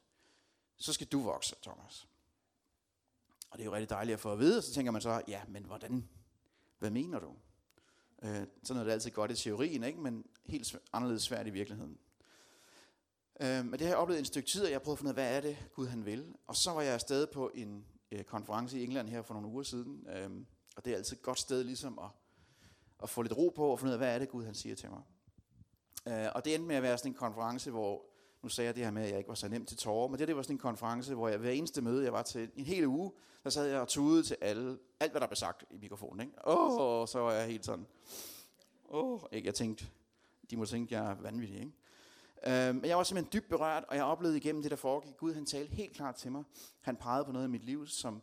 så 0.77 0.93
skal 0.93 1.07
du 1.07 1.21
vokse, 1.21 1.57
Thomas. 1.63 2.09
Og 3.51 3.59
det 3.59 3.61
er 3.61 3.65
jo 3.65 3.73
rigtig 3.73 3.91
dejligt 3.91 4.15
at 4.15 4.21
få 4.21 4.33
at 4.33 4.39
vide, 4.39 4.59
og 4.59 4.63
så 4.63 4.73
tænker 4.73 4.93
man 4.93 5.03
så, 5.03 5.23
ja, 5.29 5.43
men 5.49 5.65
hvordan? 5.65 6.09
Hvad 6.79 6.91
mener 6.91 7.19
du? 7.19 7.35
Øh, 8.23 8.47
sådan 8.63 8.81
er 8.81 8.85
det 8.85 8.93
altid 8.93 9.11
godt 9.11 9.31
i 9.31 9.35
teorien, 9.35 9.85
ikke? 9.85 10.01
men 10.01 10.25
helt 10.47 10.77
anderledes 10.93 11.23
svært 11.23 11.47
i 11.47 11.51
virkeligheden. 11.51 11.99
Øh, 13.41 13.65
men 13.65 13.73
det 13.73 13.81
har 13.81 13.89
jeg 13.89 13.97
oplevet 13.97 14.19
en 14.19 14.25
stykke 14.25 14.49
tid, 14.49 14.63
og 14.63 14.69
jeg 14.69 14.75
har 14.75 14.85
prøvet 14.85 14.95
at 14.97 14.99
finde 14.99 15.09
ud 15.09 15.17
af, 15.19 15.23
hvad 15.25 15.37
er 15.37 15.41
det, 15.41 15.57
Gud 15.75 15.87
han 15.87 16.07
vil. 16.07 16.35
Og 16.47 16.57
så 16.57 16.71
var 16.71 16.83
jeg 16.83 16.95
afsted 16.95 17.27
på 17.27 17.51
en 17.55 17.85
øh, 18.13 18.25
konference 18.25 18.81
i 18.81 18.85
England 18.85 19.09
her 19.09 19.23
for 19.23 19.35
nogle 19.35 19.49
uger 19.49 19.63
siden, 19.63 20.07
øh, 20.09 20.31
og 20.77 20.85
det 20.85 20.93
er 20.93 20.97
altid 20.97 21.17
et 21.17 21.23
godt 21.23 21.39
sted 21.39 21.65
ligesom 21.65 21.99
at, 21.99 22.11
at 23.03 23.11
få 23.11 23.23
lidt 23.23 23.37
ro 23.37 23.53
på 23.57 23.67
og 23.67 23.79
finde 23.79 23.91
ud 23.91 23.93
af, 23.93 23.99
hvad 23.99 24.15
er 24.15 24.19
det, 24.19 24.29
Gud 24.29 24.45
han 24.45 24.55
siger 24.55 24.75
til 24.75 24.91
mig. 24.91 25.03
Øh, 26.09 26.29
og 26.35 26.45
det 26.45 26.55
endte 26.55 26.69
med 26.69 26.77
at 26.77 26.83
være 26.83 26.99
sådan 26.99 27.13
en 27.13 27.17
konference, 27.17 27.71
hvor 27.71 28.05
nu 28.43 28.49
sagde 28.49 28.67
jeg 28.67 28.75
det 28.75 28.85
her 28.85 28.91
med, 28.91 29.03
at 29.03 29.11
jeg 29.11 29.19
ikke 29.19 29.29
var 29.29 29.35
så 29.35 29.49
nem 29.49 29.67
til 29.67 29.77
tårer, 29.77 30.09
men 30.09 30.19
det, 30.19 30.29
det 30.29 30.37
var 30.37 30.43
sådan 30.43 30.55
en 30.55 30.59
konference, 30.59 31.15
hvor 31.15 31.29
jeg 31.29 31.39
hver 31.39 31.51
eneste 31.51 31.83
møde, 31.83 32.05
jeg 32.05 32.13
var 32.13 32.23
til 32.23 32.51
en 32.57 32.65
hel 32.65 32.87
uge, 32.87 33.13
der 33.45 33.51
sad 33.51 33.67
jeg 33.67 33.81
og 33.81 33.89
tudede 33.89 34.23
til 34.23 34.37
alle, 34.41 34.79
alt 35.01 35.13
hvad 35.13 35.21
der 35.21 35.27
blev 35.27 35.37
sagt 35.37 35.65
i 35.71 35.79
mikrofonen. 35.79 36.21
Ikke? 36.21 36.49
Åh, 36.49 37.01
oh, 37.01 37.09
så 37.09 37.19
var 37.19 37.33
jeg 37.33 37.47
helt 37.47 37.65
sådan. 37.65 37.87
Åh, 38.89 39.13
oh, 39.13 39.45
jeg 39.45 39.55
tænkte, 39.55 39.87
de 40.51 40.57
må 40.57 40.65
tænke, 40.65 40.97
at 40.97 41.03
jeg 41.03 41.11
er 41.11 41.15
vanvittig. 41.15 41.59
Ikke? 41.61 41.73
Uh, 42.47 42.75
men 42.75 42.85
jeg 42.85 42.97
var 42.97 43.03
simpelthen 43.03 43.41
dybt 43.41 43.49
berørt, 43.49 43.85
og 43.89 43.97
jeg 43.97 44.05
oplevede 44.05 44.37
igennem 44.37 44.63
det, 44.63 44.71
der 44.71 44.77
foregik. 44.77 45.17
Gud, 45.17 45.35
han 45.35 45.47
talte 45.47 45.75
helt 45.75 45.93
klart 45.93 46.15
til 46.15 46.33
mig. 46.33 46.45
Han 46.81 46.97
pegede 46.97 47.25
på 47.25 47.33
noget 47.33 47.47
i 47.47 47.51
mit 47.51 47.65
liv, 47.65 47.87
som 47.87 48.23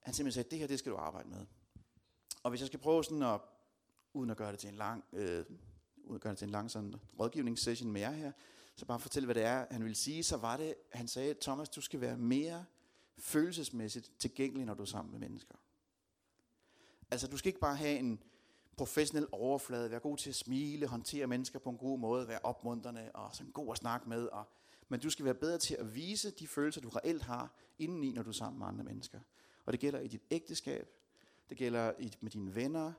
han 0.00 0.14
simpelthen 0.14 0.42
sagde, 0.42 0.50
det 0.50 0.58
her, 0.58 0.66
det 0.66 0.78
skal 0.78 0.92
du 0.92 0.96
arbejde 0.96 1.28
med. 1.28 1.46
Og 2.42 2.50
hvis 2.50 2.60
jeg 2.60 2.66
skal 2.66 2.80
prøve 2.80 3.04
sådan 3.04 3.22
at, 3.22 3.40
uden 4.12 4.30
at 4.30 4.36
gøre 4.36 4.52
det 4.52 4.58
til 4.58 4.68
en 4.68 4.74
lang, 4.74 5.04
øh, 5.12 5.44
uden 6.04 6.14
at 6.14 6.20
gøre 6.20 6.30
det 6.30 6.38
til 6.38 6.46
en 6.46 6.52
lang 6.52 6.70
sådan 6.70 6.94
rådgivningssession 7.20 7.92
med 7.92 8.00
jer 8.00 8.10
her, 8.10 8.32
så 8.76 8.86
bare 8.86 9.00
fortælle, 9.00 9.26
hvad 9.26 9.34
det 9.34 9.42
er, 9.42 9.66
han 9.70 9.82
ville 9.82 9.94
sige, 9.94 10.22
så 10.22 10.36
var 10.36 10.56
det, 10.56 10.74
han 10.92 11.08
sagde, 11.08 11.34
Thomas, 11.40 11.68
du 11.68 11.80
skal 11.80 12.00
være 12.00 12.16
mere 12.16 12.64
følelsesmæssigt 13.18 14.12
tilgængelig, 14.18 14.66
når 14.66 14.74
du 14.74 14.82
er 14.82 14.86
sammen 14.86 15.12
med 15.12 15.20
mennesker. 15.20 15.54
Altså, 17.10 17.26
du 17.26 17.36
skal 17.36 17.48
ikke 17.48 17.60
bare 17.60 17.76
have 17.76 17.98
en 17.98 18.22
professionel 18.76 19.26
overflade, 19.32 19.90
være 19.90 20.00
god 20.00 20.16
til 20.16 20.28
at 20.28 20.34
smile, 20.34 20.86
håndtere 20.86 21.26
mennesker 21.26 21.58
på 21.58 21.70
en 21.70 21.78
god 21.78 21.98
måde, 21.98 22.28
være 22.28 22.38
opmuntrende 22.42 23.10
og 23.14 23.34
sådan 23.34 23.52
god 23.52 23.72
at 23.72 23.78
snakke 23.78 24.08
med, 24.08 24.26
og, 24.26 24.44
men 24.88 25.00
du 25.00 25.10
skal 25.10 25.24
være 25.24 25.34
bedre 25.34 25.58
til 25.58 25.74
at 25.74 25.94
vise 25.94 26.30
de 26.30 26.46
følelser, 26.46 26.80
du 26.80 26.88
reelt 26.88 27.22
har 27.22 27.54
indeni, 27.78 28.12
når 28.12 28.22
du 28.22 28.28
er 28.28 28.34
sammen 28.34 28.58
med 28.58 28.66
andre 28.66 28.84
mennesker. 28.84 29.20
Og 29.64 29.72
det 29.72 29.80
gælder 29.80 30.00
i 30.00 30.08
dit 30.08 30.22
ægteskab, 30.30 30.88
det 31.50 31.56
gælder 31.56 31.92
i, 31.98 32.12
med 32.20 32.30
dine 32.30 32.54
venner, 32.54 32.92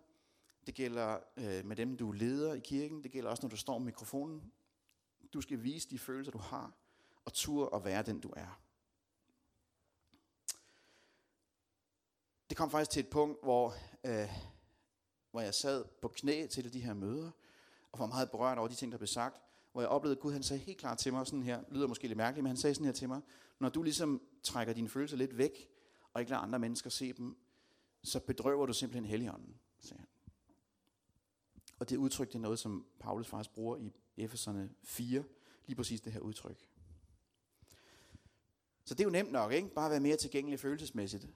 det 0.68 0.76
gælder 0.76 1.20
øh, 1.38 1.66
med 1.66 1.76
dem, 1.76 1.98
du 1.98 2.12
leder 2.12 2.54
i 2.54 2.60
kirken, 2.60 3.04
det 3.04 3.12
gælder 3.12 3.30
også, 3.30 3.44
når 3.44 3.50
du 3.50 3.58
står 3.58 3.78
med 3.78 3.86
mikrofonen 3.86 4.52
du 5.34 5.42
skal 5.42 5.64
vise 5.64 5.90
de 5.90 6.00
følelser, 6.00 6.32
du 6.32 6.38
har, 6.38 6.74
og 7.26 7.34
tur 7.34 7.76
at 7.76 7.86
være 7.86 8.04
den, 8.04 8.20
du 8.20 8.34
er. 8.36 8.62
Det 12.50 12.58
kom 12.58 12.72
faktisk 12.72 12.92
til 12.92 13.00
et 13.00 13.10
punkt, 13.10 13.44
hvor, 13.44 13.74
øh, 14.04 14.30
hvor 15.32 15.42
jeg 15.42 15.54
sad 15.54 15.86
på 16.02 16.08
knæ 16.08 16.48
til 16.48 16.74
de 16.74 16.80
her 16.80 16.94
møder, 16.94 17.32
og 17.92 18.00
var 18.00 18.06
meget 18.06 18.32
berørt 18.32 18.58
over 18.58 18.68
de 18.68 18.76
ting, 18.76 18.92
der 18.92 18.98
blev 18.98 19.08
sagt, 19.08 19.42
hvor 19.72 19.82
jeg 19.82 19.90
oplevede, 19.90 20.18
at 20.18 20.22
Gud 20.22 20.32
han 20.32 20.44
sagde 20.44 20.64
helt 20.64 20.78
klart 20.78 20.98
til 20.98 21.14
mig, 21.14 21.28
sådan 21.28 21.44
her, 21.44 21.64
lyder 21.72 21.88
måske 21.88 22.08
lidt 22.08 22.18
mærkeligt, 22.18 22.44
men 22.44 22.50
han 22.50 22.58
sagde 22.58 22.74
sådan 22.74 22.86
her 22.86 22.94
til 22.94 23.08
mig, 23.08 23.22
når 23.60 23.70
du 23.70 23.84
ligesom 23.84 24.22
trækker 24.44 24.74
dine 24.74 24.90
følelser 24.90 25.18
lidt 25.18 25.38
væk, 25.38 25.70
og 26.14 26.22
ikke 26.22 26.30
lader 26.30 26.42
andre 26.42 26.60
mennesker 26.60 26.90
se 26.90 27.14
dem, 27.14 27.38
så 28.04 28.20
bedrøver 28.20 28.66
du 28.66 28.74
simpelthen 28.74 29.06
Helligånden, 29.06 29.60
sagde 29.80 30.00
han. 30.00 30.08
Og 31.80 31.90
det 31.90 31.98
udtrykte 31.98 32.40
noget, 32.40 32.60
som 32.60 32.86
Paulus 33.00 33.28
faktisk 33.28 33.54
bruger 33.54 33.78
i 33.78 33.94
Efeserne 34.18 34.70
4, 34.84 35.24
lige 35.66 35.76
præcis 35.76 36.02
det 36.02 36.14
her 36.14 36.20
udtryk. 36.20 36.68
Så 38.84 38.94
det 38.94 39.00
er 39.00 39.04
jo 39.04 39.10
nemt 39.10 39.32
nok, 39.32 39.52
ikke? 39.52 39.68
Bare 39.68 39.86
at 39.86 39.92
være 39.92 40.00
mere 40.00 40.18
tilgængelig 40.18 40.60
følelsesmæssigt. 40.60 41.28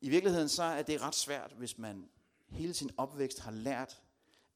I 0.00 0.08
virkeligheden 0.08 0.48
så 0.48 0.62
er 0.62 0.82
det 0.82 1.02
ret 1.02 1.14
svært, 1.14 1.52
hvis 1.52 1.78
man 1.78 2.08
hele 2.48 2.74
sin 2.74 2.90
opvækst 2.96 3.40
har 3.40 3.50
lært, 3.50 4.02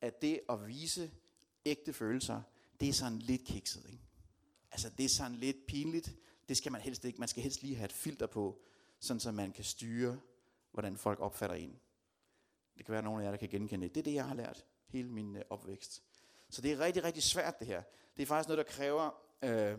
at 0.00 0.22
det 0.22 0.40
at 0.48 0.66
vise 0.66 1.10
ægte 1.64 1.92
følelser, 1.92 2.42
det 2.80 2.88
er 2.88 2.92
sådan 2.92 3.18
lidt 3.18 3.44
kikset, 3.44 3.86
ikke? 3.92 4.04
Altså 4.72 4.90
det 4.98 5.04
er 5.04 5.08
sådan 5.08 5.36
lidt 5.36 5.56
pinligt. 5.66 6.14
Det 6.48 6.56
skal 6.56 6.72
man 6.72 6.80
helst 6.80 7.04
ikke. 7.04 7.18
Man 7.18 7.28
skal 7.28 7.42
helst 7.42 7.62
lige 7.62 7.76
have 7.76 7.84
et 7.84 7.92
filter 7.92 8.26
på, 8.26 8.62
sådan 9.00 9.20
så 9.20 9.32
man 9.32 9.52
kan 9.52 9.64
styre, 9.64 10.20
hvordan 10.72 10.96
folk 10.96 11.20
opfatter 11.20 11.56
en. 11.56 11.80
Det 12.78 12.86
kan 12.86 12.92
være, 12.92 12.98
at 12.98 13.04
nogle 13.04 13.22
af 13.22 13.24
jer, 13.24 13.30
der 13.30 13.38
kan 13.38 13.48
genkende 13.48 13.86
det. 13.86 13.94
Det 13.94 14.00
er 14.00 14.04
det, 14.04 14.14
jeg 14.14 14.28
har 14.28 14.34
lært 14.34 14.66
hele 14.88 15.08
min 15.08 15.36
øh, 15.36 15.42
opvækst. 15.50 16.02
Så 16.52 16.62
det 16.62 16.72
er 16.72 16.78
rigtig, 16.78 17.04
rigtig 17.04 17.22
svært 17.22 17.58
det 17.58 17.66
her. 17.66 17.82
Det 18.16 18.22
er 18.22 18.26
faktisk 18.26 18.48
noget, 18.48 18.66
der 18.66 18.72
kræver 18.72 19.10
øh, 19.42 19.78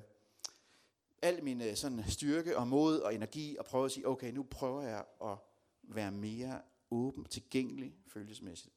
al 1.21 1.43
min 1.43 1.61
øh, 1.61 1.75
sådan, 1.75 2.03
styrke 2.07 2.57
og 2.57 2.67
mod 2.67 2.99
og 2.99 3.15
energi 3.15 3.55
at 3.59 3.65
prøve 3.65 3.85
at 3.85 3.91
sige, 3.91 4.07
okay, 4.07 4.31
nu 4.31 4.43
prøver 4.43 4.81
jeg 4.81 5.05
at 5.23 5.37
være 5.83 6.11
mere 6.11 6.61
åben, 6.91 7.25
tilgængelig 7.25 7.95
følelsesmæssigt. 8.07 8.75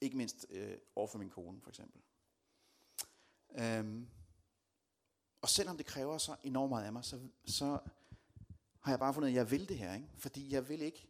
Ikke 0.00 0.16
mindst 0.16 0.46
øh, 0.50 0.76
over 0.96 1.06
for 1.06 1.18
min 1.18 1.30
kone, 1.30 1.60
for 1.60 1.70
eksempel. 1.70 2.00
Øhm, 3.58 4.08
og 5.42 5.48
selvom 5.48 5.76
det 5.76 5.86
kræver 5.86 6.18
så 6.18 6.36
enormt 6.42 6.70
meget 6.70 6.84
af 6.84 6.92
mig, 6.92 7.04
så, 7.04 7.20
så 7.44 7.78
har 8.80 8.92
jeg 8.92 8.98
bare 8.98 9.14
fundet, 9.14 9.28
at 9.28 9.34
jeg 9.34 9.50
vil 9.50 9.68
det 9.68 9.78
her. 9.78 9.94
Ikke? 9.94 10.08
Fordi 10.16 10.52
jeg 10.52 10.68
vil 10.68 10.82
ikke 10.82 11.08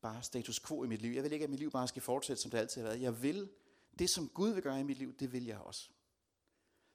bare 0.00 0.22
status 0.22 0.60
quo 0.60 0.84
i 0.84 0.86
mit 0.86 1.02
liv. 1.02 1.12
Jeg 1.12 1.22
vil 1.22 1.32
ikke, 1.32 1.44
at 1.44 1.50
mit 1.50 1.60
liv 1.60 1.70
bare 1.70 1.88
skal 1.88 2.02
fortsætte, 2.02 2.42
som 2.42 2.50
det 2.50 2.58
altid 2.58 2.80
har 2.80 2.88
været. 2.88 3.02
Jeg 3.02 3.22
vil 3.22 3.50
det, 3.98 4.10
som 4.10 4.28
Gud 4.28 4.50
vil 4.50 4.62
gøre 4.62 4.80
i 4.80 4.82
mit 4.82 4.98
liv, 4.98 5.14
det 5.14 5.32
vil 5.32 5.44
jeg 5.44 5.58
også. 5.58 5.90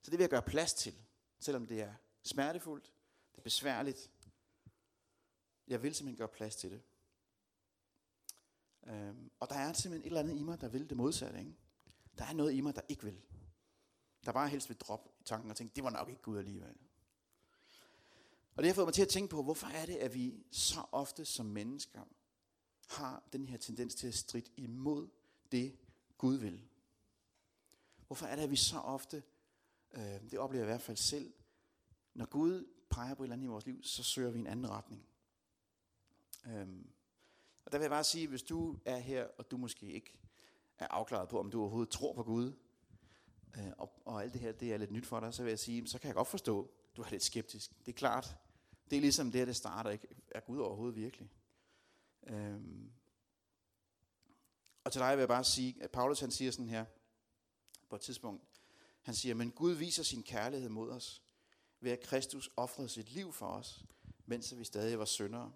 Så 0.02 0.12
det 0.12 0.20
vil 0.20 0.24
jeg 0.24 0.30
gøre 0.30 0.42
plads 0.42 0.74
til, 0.74 0.94
selvom 1.40 1.68
det 1.68 1.82
er 1.82 1.94
smertefuldt, 2.24 2.94
det 3.32 3.38
er 3.38 3.44
besværligt. 3.44 4.12
Jeg 5.68 5.84
vil 5.84 5.96
simpelthen 5.96 6.18
gøre 6.18 6.28
plads 6.28 6.56
til 6.56 6.72
det. 6.72 6.82
Øhm, 8.88 9.32
og 9.40 9.50
der 9.50 9.56
er 9.56 9.74
simpelthen 9.74 10.02
et 10.02 10.06
eller 10.06 10.20
andet 10.20 10.38
i 10.38 10.44
mig, 10.44 10.62
der 10.62 10.68
vil 10.68 10.90
det 10.90 10.98
modsatte. 10.98 11.40
Ikke? 11.40 11.56
Der 12.18 12.26
er 12.26 12.34
noget 12.34 12.54
i 12.54 12.62
mig, 12.62 12.76
der 12.76 12.82
ikke 12.90 13.04
vil. 13.04 13.22
Der 14.26 14.32
bare 14.32 14.50
helst 14.50 14.70
vil 14.70 14.78
droppe 14.78 15.10
tanken 15.26 15.52
og 15.52 15.58
tænke, 15.58 15.76
det 15.76 15.84
var 15.84 15.90
nok 15.90 16.10
ikke 16.10 16.22
Gud 16.22 16.38
alligevel. 16.38 16.76
Og 18.56 18.64
det 18.64 18.68
har 18.68 18.74
fået 18.74 18.88
mig 18.88 18.94
til 18.94 19.02
at 19.02 19.08
tænke 19.08 19.32
på, 19.32 19.44
hvorfor 19.44 19.68
er 19.68 19.86
det, 19.86 19.96
at 19.96 20.14
vi 20.14 20.44
så 20.52 20.86
ofte 20.92 21.26
som 21.26 21.46
mennesker 21.46 22.04
har 22.88 23.24
den 23.34 23.48
her 23.48 23.58
tendens 23.58 23.96
til 23.96 24.08
at 24.08 24.14
stride 24.14 24.52
imod 24.58 25.08
det, 25.52 25.78
Gud 26.18 26.36
vil. 26.36 26.68
Hvorfor 28.14 28.26
er 28.26 28.36
det, 28.36 28.44
at 28.44 28.52
vi 28.52 28.56
så 28.56 28.80
ofte, 28.80 29.24
øh, 29.94 30.32
det 30.32 30.40
oplever 30.40 30.64
jeg 30.64 30.70
i 30.70 30.74
hvert 30.74 30.82
fald 30.82 30.98
selv, 30.98 31.34
når 32.14 32.26
Gud 32.26 32.68
peger 32.90 33.14
på 33.14 33.24
et 33.24 33.26
eller 33.26 33.34
andet 33.34 33.46
i 33.46 33.50
vores 33.50 33.66
liv, 33.66 33.84
så 33.84 34.04
søger 34.04 34.32
vi 34.32 34.40
en 34.40 34.48
anden 34.48 34.70
retning. 34.70 35.06
Øhm, 36.48 36.90
og 37.66 37.72
der 37.72 37.78
vil 37.78 37.84
jeg 37.84 37.92
bare 37.92 38.04
sige, 38.04 38.28
hvis 38.28 38.44
du 38.44 38.80
er 38.86 38.98
her, 38.98 39.28
og 39.38 39.52
du 39.52 39.58
måske 39.58 39.86
ikke 39.86 40.20
er 40.80 40.88
afklaret 40.88 41.30
på, 41.30 41.40
om 41.40 41.52
du 41.52 41.62
overhovedet 41.62 41.90
tror 41.90 42.14
på 42.14 42.24
Gud, 42.24 42.54
øh, 43.58 43.72
og, 43.78 44.02
og 44.06 44.24
alt 44.24 44.34
det 44.34 44.42
her, 44.42 44.52
det 44.52 44.74
er 44.74 44.78
lidt 44.78 44.92
nyt 44.92 45.06
for 45.06 45.20
dig, 45.20 45.34
så 45.34 45.44
vil 45.44 45.50
jeg 45.50 45.60
sige, 45.60 45.88
så 45.88 46.00
kan 46.00 46.08
jeg 46.08 46.16
godt 46.16 46.28
forstå, 46.28 46.72
du 46.96 47.02
er 47.02 47.10
lidt 47.10 47.24
skeptisk. 47.24 47.86
Det 47.86 47.88
er 47.88 47.98
klart, 47.98 48.36
det 48.90 48.98
er 48.98 49.02
ligesom 49.02 49.32
det, 49.32 49.48
det 49.48 49.56
starter, 49.56 49.90
ikke? 49.90 50.08
Er 50.32 50.40
Gud 50.40 50.60
overhovedet 50.60 50.96
virkelig? 50.96 51.32
Øhm. 52.24 52.92
Og 54.84 54.92
til 54.92 55.02
dig 55.02 55.16
vil 55.16 55.22
jeg 55.22 55.28
bare 55.28 55.44
sige, 55.44 55.84
at 55.84 55.92
Paulus 55.92 56.20
han 56.20 56.32
siger 56.32 56.52
sådan 56.52 56.70
her, 56.70 56.86
på 57.94 57.96
et 57.96 58.02
tidspunkt. 58.02 58.44
Han 59.02 59.16
siger, 59.16 59.36
men 59.36 59.52
Gud 59.52 59.72
viser 59.72 60.04
sin 60.04 60.24
kærlighed 60.24 60.70
mod 60.70 60.92
os, 60.92 61.24
ved 61.80 61.92
at 61.92 62.00
Kristus 62.00 62.50
offrede 62.58 62.90
sit 62.90 63.10
liv 63.12 63.34
for 63.34 63.48
os, 63.48 63.86
mens 64.26 64.58
vi 64.58 64.64
stadig 64.64 65.00
var 65.00 65.06
syndere. 65.06 65.54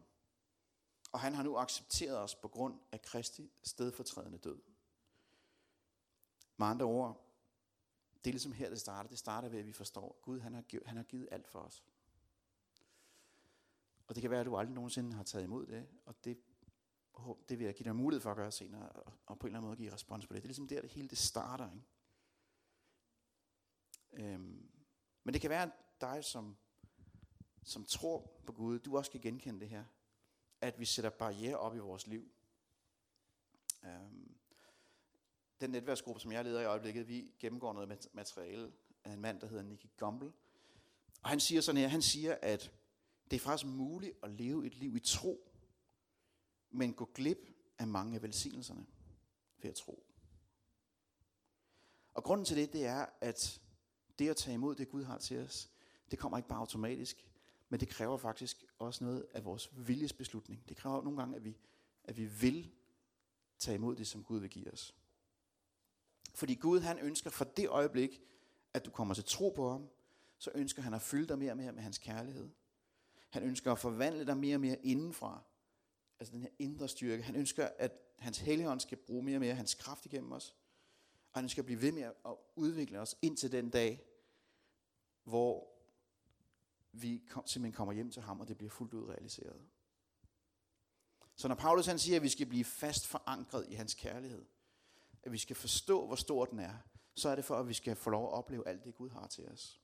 Og 1.12 1.20
han 1.20 1.34
har 1.34 1.44
nu 1.44 1.58
accepteret 1.58 2.18
os 2.18 2.36
på 2.36 2.48
grund 2.48 2.80
af 2.92 3.02
Kristi 3.02 3.52
stedfortrædende 3.64 4.38
død. 4.38 4.62
Med 6.58 6.68
andre 6.68 6.86
ord, 6.86 7.26
det 8.24 8.30
er 8.30 8.34
ligesom 8.34 8.52
her, 8.52 8.70
det 8.70 8.80
starter. 8.80 9.10
Det 9.10 9.20
starter 9.20 9.50
ved, 9.50 9.60
at 9.60 9.66
vi 9.66 9.74
forstår, 9.74 10.10
at 10.10 10.22
Gud 10.22 10.40
han 10.40 10.54
har, 10.54 10.62
givet, 10.62 10.88
han 10.88 10.98
har 10.98 11.04
givet 11.04 11.28
alt 11.32 11.48
for 11.48 11.60
os. 11.60 11.84
Og 14.08 14.16
det 14.16 14.22
kan 14.22 14.32
være, 14.32 14.40
at 14.40 14.46
du 14.46 14.58
aldrig 14.58 14.76
nogensinde 14.76 15.14
har 15.14 15.24
taget 15.24 15.44
imod 15.44 15.68
det, 15.68 15.88
og 16.06 16.16
det, 16.24 16.38
det 17.50 17.60
vil 17.60 17.66
jeg 17.66 17.76
give 17.76 17.86
dig 17.86 17.96
mulighed 17.96 18.22
for 18.22 18.32
at 18.32 18.38
gøre 18.38 18.52
senere, 18.52 18.90
og 19.26 19.40
på 19.40 19.48
en 19.48 19.50
eller 19.50 19.60
anden 19.60 19.68
måde 19.68 19.78
give 19.78 19.94
respons 19.94 20.28
på 20.28 20.34
det. 20.34 20.44
Det 20.44 20.46
er 20.46 20.50
ligesom 20.50 20.68
der, 20.68 20.82
det 20.82 20.90
hele 20.90 21.08
det 21.08 21.18
starter. 21.18 21.72
Ikke? 21.72 21.84
Øhm, 24.12 24.70
men 25.28 25.34
det 25.34 25.42
kan 25.42 25.50
være 25.50 25.72
dig, 26.02 26.24
som, 26.24 26.58
som 27.64 27.86
tror 27.86 28.32
på 28.46 28.52
Gud, 28.52 28.80
du 28.80 28.98
også 28.98 29.12
kan 29.12 29.22
genkende 29.22 29.60
det 29.60 29.70
her. 29.70 29.84
At 30.62 30.80
vi 30.80 30.86
sætter 30.86 31.10
barriere 31.10 31.58
op 31.58 31.76
i 31.76 31.80
vores 31.80 32.08
liv. 32.08 32.32
Um, 33.84 34.36
den 35.62 35.70
netværksgruppe, 35.70 36.22
som 36.22 36.32
jeg 36.32 36.44
leder 36.44 36.62
i 36.62 36.66
øjeblikket, 36.66 37.08
vi 37.08 37.32
gennemgår 37.40 37.74
noget 37.74 38.10
materiale 38.14 38.72
af 39.04 39.12
en 39.12 39.22
mand, 39.22 39.40
der 39.42 39.48
hedder 39.48 39.64
Nicky 39.64 39.86
Gumbel. 39.98 40.34
Og 41.24 41.30
han 41.30 41.40
siger 41.40 41.62
sådan 41.62 41.82
her, 41.82 41.88
han 41.88 42.02
siger, 42.02 42.38
at 42.42 42.72
det 43.32 43.36
er 43.36 43.40
faktisk 43.40 43.66
muligt 43.66 44.18
at 44.24 44.30
leve 44.30 44.66
et 44.66 44.76
liv 44.76 44.96
i 44.96 45.00
tro, 45.00 45.52
men 46.70 46.94
gå 46.94 47.06
glip 47.14 47.50
af 47.80 47.88
mange 47.88 48.16
af 48.16 48.22
velsignelserne 48.22 48.86
ved 49.62 49.70
at 49.70 49.76
tro. 49.76 50.04
Og 52.14 52.24
grunden 52.24 52.46
til 52.46 52.58
det, 52.58 52.74
det 52.74 52.86
er, 52.86 53.06
at 53.22 53.62
det 54.20 54.30
at 54.30 54.38
tage 54.38 54.54
imod 54.54 54.76
det, 54.76 54.90
Gud 54.90 55.04
har 55.04 55.18
til 55.18 55.40
os, 55.40 55.70
det 56.12 56.20
kommer 56.20 56.38
ikke 56.38 56.50
bare 56.50 56.60
automatisk, 56.60 57.28
men 57.70 57.80
det 57.80 57.90
kræver 57.90 58.18
faktisk 58.18 58.66
også 58.80 59.04
noget 59.04 59.26
af 59.34 59.46
vores 59.46 59.70
viljesbeslutning. 59.88 60.64
Det 60.70 60.78
kræver 60.78 61.04
nogle 61.04 61.20
gange, 61.20 61.36
at 61.36 61.44
vi, 61.44 61.58
at 62.04 62.18
vi 62.18 62.26
vil 62.26 62.72
tage 63.60 63.76
imod 63.76 63.96
det, 63.96 64.08
som 64.08 64.24
Gud 64.24 64.40
vil 64.40 64.50
give 64.50 64.74
os. 64.74 64.96
Fordi 66.34 66.56
Gud, 66.56 66.80
han 66.80 67.00
ønsker 67.00 67.30
fra 67.30 67.46
det 67.58 67.70
øjeblik, 67.70 68.22
at 68.74 68.86
du 68.86 68.92
kommer 68.92 69.14
til 69.14 69.24
tro 69.24 69.50
på 69.50 69.72
ham, 69.72 69.90
så 70.38 70.52
ønsker 70.56 70.82
han 70.82 70.94
at 70.94 71.02
fylde 71.02 71.28
dig 71.28 71.40
mere 71.40 71.52
og 71.52 71.58
mere 71.58 71.72
med 71.72 71.84
hans 71.84 71.98
kærlighed. 71.98 72.50
Han 73.30 73.44
ønsker 73.44 73.72
at 73.72 73.80
forvandle 73.80 74.26
dig 74.26 74.38
mere 74.38 74.56
og 74.56 74.62
mere 74.62 74.86
indenfra. 74.86 75.44
Altså 76.20 76.34
den 76.34 76.42
her 76.42 76.50
indre 76.60 76.88
styrke. 76.88 77.24
Han 77.24 77.36
ønsker, 77.36 77.70
at 77.78 77.92
hans 78.20 78.38
helligånd 78.38 78.80
skal 78.80 78.98
bruge 78.98 79.24
mere 79.24 79.36
og 79.36 79.42
mere 79.42 79.56
hans 79.56 79.74
kraft 79.74 80.06
igennem 80.06 80.32
os. 80.32 80.56
Og 81.34 81.42
han 81.42 81.50
skal 81.50 81.64
blive 81.64 81.82
ved 81.82 81.92
med 81.92 82.02
at 82.02 82.36
udvikle 82.56 83.00
os 83.00 83.16
indtil 83.22 83.52
den 83.52 83.70
dag, 83.70 84.04
hvor 85.24 85.78
vi 86.92 87.24
simpelthen 87.46 87.74
kommer 87.74 87.94
hjem 87.94 88.12
til 88.12 88.22
ham, 88.22 88.40
og 88.40 88.48
det 88.48 88.58
bliver 88.58 88.70
fuldt 88.70 88.94
ud 88.94 89.10
realiseret. 89.10 89.68
Så 91.36 91.48
når 91.48 91.56
Paulus 91.56 91.86
han 91.86 92.00
siger, 92.00 92.16
at 92.16 92.24
vi 92.24 92.30
skal 92.30 92.46
blive 92.46 92.66
fast 92.66 93.08
forankret 93.08 93.68
i 93.70 93.74
hans 93.74 93.94
kærlighed, 93.94 94.46
at 95.24 95.32
vi 95.32 95.38
skal 95.38 95.56
forstå, 95.56 96.06
hvor 96.06 96.16
stor 96.16 96.46
den 96.46 96.60
er, 96.60 96.78
så 97.16 97.30
er 97.30 97.36
det 97.36 97.46
for, 97.46 97.60
at 97.60 97.68
vi 97.68 97.74
skal 97.74 97.96
få 97.96 98.10
lov 98.10 98.26
at 98.26 98.34
opleve 98.34 98.68
alt 98.68 98.84
det, 98.84 98.96
Gud 98.96 99.10
har 99.10 99.28
til 99.28 99.50
os. 99.50 99.82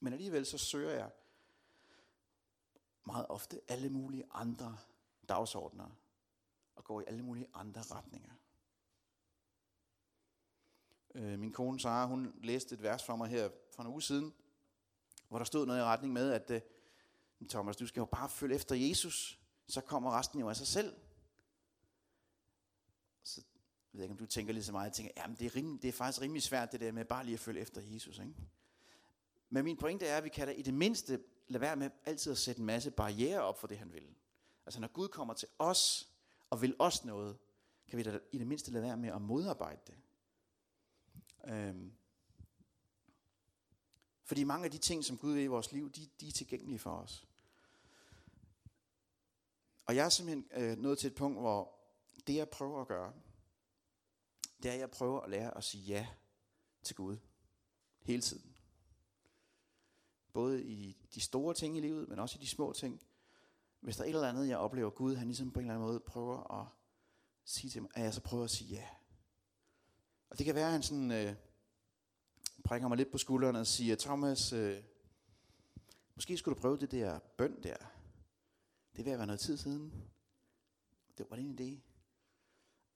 Men 0.00 0.12
alligevel 0.12 0.46
så 0.46 0.58
søger 0.58 0.90
jeg 0.90 1.10
meget 3.06 3.26
ofte 3.28 3.60
alle 3.68 3.90
mulige 3.90 4.24
andre 4.30 4.78
dagsordner 5.28 5.90
og 6.76 6.84
går 6.84 7.00
i 7.00 7.04
alle 7.06 7.22
mulige 7.22 7.46
andre 7.54 7.82
retninger. 7.82 8.32
Øh, 11.16 11.38
min 11.38 11.52
kone 11.52 11.80
Sara, 11.80 12.06
hun 12.06 12.34
læste 12.42 12.74
et 12.74 12.82
vers 12.82 13.04
for 13.04 13.16
mig 13.16 13.28
her 13.28 13.50
for 13.74 13.82
en 13.82 13.88
uge 13.88 14.02
siden, 14.02 14.34
hvor 15.28 15.38
der 15.38 15.44
stod 15.44 15.66
noget 15.66 15.80
i 15.80 15.82
retning 15.82 16.12
med, 16.12 16.30
at 16.30 16.50
øh, 16.50 16.60
Thomas, 17.48 17.76
du 17.76 17.86
skal 17.86 18.00
jo 18.00 18.04
bare 18.04 18.28
følge 18.28 18.54
efter 18.54 18.74
Jesus, 18.74 19.40
så 19.68 19.80
kommer 19.80 20.18
resten 20.18 20.40
jo 20.40 20.48
af 20.48 20.56
sig 20.56 20.66
selv. 20.66 20.94
Så 23.22 23.40
jeg 23.92 23.98
ved 23.98 24.04
ikke, 24.04 24.12
om 24.12 24.18
du 24.18 24.26
tænker 24.26 24.52
lige 24.52 24.64
så 24.64 24.72
meget, 24.72 24.84
jeg 24.84 24.92
tænker, 24.92 25.12
jamen 25.16 25.36
det 25.36 25.46
er, 25.46 25.56
rimelig, 25.56 25.82
det 25.82 25.88
er 25.88 25.92
faktisk 25.92 26.22
rimelig 26.22 26.42
svært 26.42 26.72
det 26.72 26.80
der 26.80 26.92
med 26.92 27.04
bare 27.04 27.24
lige 27.24 27.34
at 27.34 27.40
følge 27.40 27.60
efter 27.60 27.80
Jesus. 27.80 28.18
Ikke? 28.18 28.34
Men 29.50 29.64
min 29.64 29.76
pointe 29.76 30.06
er, 30.06 30.16
at 30.16 30.24
vi 30.24 30.28
kan 30.28 30.46
da 30.46 30.52
i 30.52 30.62
det 30.62 30.74
mindste 30.74 31.20
lade 31.48 31.60
være 31.60 31.76
med 31.76 31.90
altid 32.04 32.32
at 32.32 32.38
sætte 32.38 32.60
en 32.60 32.66
masse 32.66 32.90
barriere 32.90 33.40
op 33.40 33.60
for 33.60 33.66
det, 33.66 33.78
han 33.78 33.92
vil. 33.92 34.14
Altså 34.66 34.80
når 34.80 34.88
Gud 34.88 35.08
kommer 35.08 35.34
til 35.34 35.48
os 35.58 36.10
og 36.50 36.62
vil 36.62 36.76
os 36.78 37.04
noget, 37.04 37.38
kan 37.88 37.98
vi 37.98 38.02
da 38.02 38.18
i 38.32 38.38
det 38.38 38.46
mindste 38.46 38.70
lade 38.70 38.84
være 38.84 38.96
med 38.96 39.08
at 39.08 39.22
modarbejde 39.22 39.80
det. 39.86 39.94
Øhm. 41.46 41.92
Fordi 44.24 44.44
mange 44.44 44.64
af 44.64 44.70
de 44.70 44.78
ting, 44.78 45.04
som 45.04 45.18
Gud 45.18 45.32
vil 45.32 45.42
i 45.42 45.46
vores 45.46 45.72
liv, 45.72 45.90
de, 45.90 46.08
de 46.20 46.28
er 46.28 46.32
tilgængelige 46.32 46.78
for 46.78 46.90
os. 46.90 47.26
Og 49.86 49.96
jeg 49.96 50.04
er 50.04 50.08
simpelthen 50.08 50.48
øh, 50.52 50.78
nået 50.78 50.98
til 50.98 51.06
et 51.06 51.14
punkt, 51.14 51.38
hvor 51.38 51.78
det 52.26 52.34
jeg 52.34 52.48
prøver 52.48 52.80
at 52.80 52.88
gøre, 52.88 53.12
det 54.62 54.68
er, 54.68 54.72
at 54.72 54.80
jeg 54.80 54.90
prøver 54.90 55.20
at 55.20 55.30
lære 55.30 55.56
at 55.56 55.64
sige 55.64 55.84
ja 55.84 56.06
til 56.82 56.96
Gud. 56.96 57.16
Hele 58.02 58.22
tiden. 58.22 58.56
Både 60.32 60.64
i 60.64 60.96
de 61.14 61.20
store 61.20 61.54
ting 61.54 61.76
i 61.76 61.80
livet, 61.80 62.08
men 62.08 62.18
også 62.18 62.38
i 62.38 62.42
de 62.42 62.48
små 62.48 62.72
ting. 62.72 63.02
Hvis 63.80 63.96
der 63.96 64.04
er 64.04 64.08
et 64.08 64.14
eller 64.14 64.28
andet, 64.28 64.48
jeg 64.48 64.58
oplever 64.58 64.90
Gud, 64.90 65.16
han 65.16 65.26
ligesom 65.26 65.50
på 65.50 65.60
en 65.60 65.66
eller 65.66 65.74
anden 65.74 65.88
måde 65.88 66.00
prøver 66.00 66.60
at 66.60 66.66
sige 67.44 67.70
til 67.70 67.82
mig, 67.82 67.90
at 67.94 68.04
jeg 68.04 68.14
så 68.14 68.20
prøver 68.20 68.44
at 68.44 68.50
sige 68.50 68.74
ja. 68.74 68.88
Og 70.36 70.38
det 70.38 70.46
kan 70.46 70.54
være, 70.54 70.66
at 70.66 70.72
han 70.72 70.82
sådan 70.82 71.10
øh, 71.10 71.34
prikker 72.64 72.88
mig 72.88 72.96
lidt 72.96 73.10
på 73.10 73.18
skulderen 73.18 73.56
og 73.56 73.66
siger, 73.66 73.96
Thomas, 73.96 74.52
øh, 74.52 74.82
måske 76.14 76.36
skulle 76.36 76.54
du 76.54 76.60
prøve 76.60 76.76
det 76.76 76.90
der 76.90 77.18
bøn 77.18 77.62
der. 77.62 77.76
Det 78.96 79.04
vil 79.04 79.18
være 79.18 79.26
noget 79.26 79.40
tid 79.40 79.56
siden. 79.56 79.92
Det 81.18 81.26
var 81.30 81.36
det 81.36 81.44
en 81.44 81.58
idé. 81.60 81.80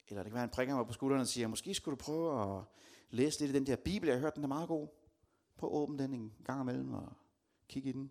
Eller 0.08 0.22
det 0.22 0.24
kan 0.24 0.34
være, 0.34 0.42
at 0.42 0.48
han 0.48 0.48
prikker 0.48 0.74
mig 0.76 0.86
på 0.86 0.92
skulderen 0.92 1.20
og 1.20 1.26
siger, 1.26 1.48
måske 1.48 1.74
skulle 1.74 1.96
du 1.96 2.02
prøve 2.02 2.58
at 2.58 2.64
læse 3.10 3.40
lidt 3.40 3.50
i 3.50 3.54
den 3.54 3.66
der 3.66 3.76
bibel, 3.76 4.06
jeg 4.06 4.16
har 4.16 4.20
hørt, 4.20 4.34
den 4.34 4.44
er 4.44 4.48
meget 4.48 4.68
god. 4.68 4.88
Prøv 5.56 5.70
at 5.70 5.74
åbne 5.74 5.98
den 5.98 6.14
en 6.14 6.32
gang 6.44 6.60
imellem 6.60 6.94
og 6.94 7.12
kigge 7.68 7.88
i 7.88 7.92
den. 7.92 8.10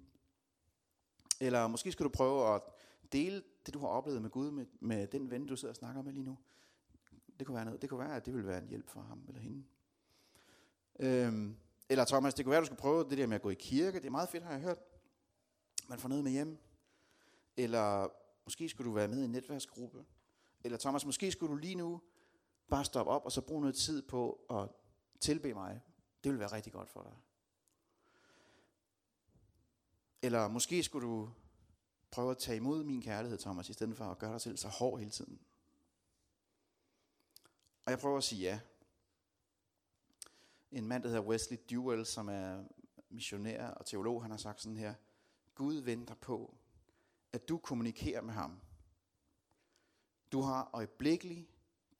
Eller 1.39 1.67
måske 1.67 1.91
skulle 1.91 2.09
du 2.09 2.13
prøve 2.13 2.55
at 2.55 2.61
dele 3.11 3.43
det, 3.65 3.73
du 3.73 3.79
har 3.79 3.87
oplevet 3.87 4.21
med 4.21 4.29
Gud, 4.29 4.51
med, 4.51 4.65
med 4.79 5.07
den 5.07 5.31
ven, 5.31 5.47
du 5.47 5.55
sidder 5.55 5.71
og 5.71 5.75
snakker 5.75 6.01
med 6.01 6.13
lige 6.13 6.25
nu. 6.25 6.37
Det 7.39 7.47
kunne 7.47 7.55
være 7.55 7.65
noget. 7.65 7.81
Det 7.81 7.89
kunne 7.89 7.99
være, 7.99 8.15
at 8.15 8.25
det 8.25 8.33
ville 8.33 8.47
være 8.47 8.61
en 8.61 8.67
hjælp 8.67 8.89
for 8.89 9.01
ham 9.01 9.23
eller 9.27 9.41
hende. 9.41 9.63
Øhm, 10.99 11.57
eller 11.89 12.05
Thomas, 12.05 12.33
det 12.33 12.45
kunne 12.45 12.51
være, 12.51 12.57
at 12.57 12.61
du 12.61 12.65
skulle 12.65 12.79
prøve 12.79 13.09
det 13.09 13.17
der 13.17 13.27
med 13.27 13.35
at 13.35 13.41
gå 13.41 13.49
i 13.49 13.55
kirke. 13.59 13.99
Det 13.99 14.05
er 14.05 14.11
meget 14.11 14.29
fedt, 14.29 14.43
har 14.43 14.51
jeg 14.51 14.61
hørt. 14.61 14.79
Man 15.89 15.99
får 15.99 16.09
noget 16.09 16.23
med 16.23 16.31
hjem. 16.31 16.57
Eller 17.57 18.07
måske 18.43 18.69
skulle 18.69 18.89
du 18.89 18.93
være 18.93 19.07
med 19.07 19.21
i 19.21 19.25
en 19.25 19.31
netværksgruppe. 19.31 20.05
Eller 20.63 20.77
Thomas, 20.77 21.05
måske 21.05 21.31
skulle 21.31 21.51
du 21.51 21.57
lige 21.57 21.75
nu 21.75 22.01
bare 22.69 22.85
stoppe 22.85 23.11
op 23.11 23.25
og 23.25 23.31
så 23.31 23.41
bruge 23.41 23.61
noget 23.61 23.75
tid 23.75 24.01
på 24.01 24.45
at 24.49 24.69
tilbe 25.19 25.53
mig. 25.53 25.81
Det 26.23 26.31
vil 26.31 26.39
være 26.39 26.51
rigtig 26.51 26.73
godt 26.73 26.89
for 26.89 27.03
dig. 27.03 27.13
Eller 30.21 30.47
måske 30.47 30.83
skulle 30.83 31.07
du 31.07 31.29
prøve 32.11 32.31
at 32.31 32.37
tage 32.37 32.57
imod 32.57 32.83
min 32.83 33.01
kærlighed, 33.01 33.37
Thomas, 33.37 33.69
i 33.69 33.73
stedet 33.73 33.97
for 33.97 34.05
at 34.05 34.19
gøre 34.19 34.31
dig 34.31 34.41
selv 34.41 34.57
så 34.57 34.67
hård 34.67 34.99
hele 34.99 35.11
tiden. 35.11 35.39
Og 37.85 37.91
jeg 37.91 37.99
prøver 37.99 38.17
at 38.17 38.23
sige 38.23 38.41
ja. 38.41 38.59
En 40.71 40.87
mand, 40.87 41.03
der 41.03 41.09
hedder 41.09 41.23
Wesley 41.23 41.57
Duell, 41.69 42.05
som 42.05 42.29
er 42.29 42.63
missionær 43.09 43.67
og 43.67 43.85
teolog, 43.85 44.21
han 44.21 44.31
har 44.31 44.37
sagt 44.37 44.61
sådan 44.61 44.77
her, 44.77 44.93
Gud 45.55 45.75
venter 45.75 46.15
på, 46.15 46.57
at 47.33 47.49
du 47.49 47.57
kommunikerer 47.57 48.21
med 48.21 48.33
ham. 48.33 48.59
Du 50.31 50.41
har 50.41 50.69
øjeblikkelig 50.73 51.49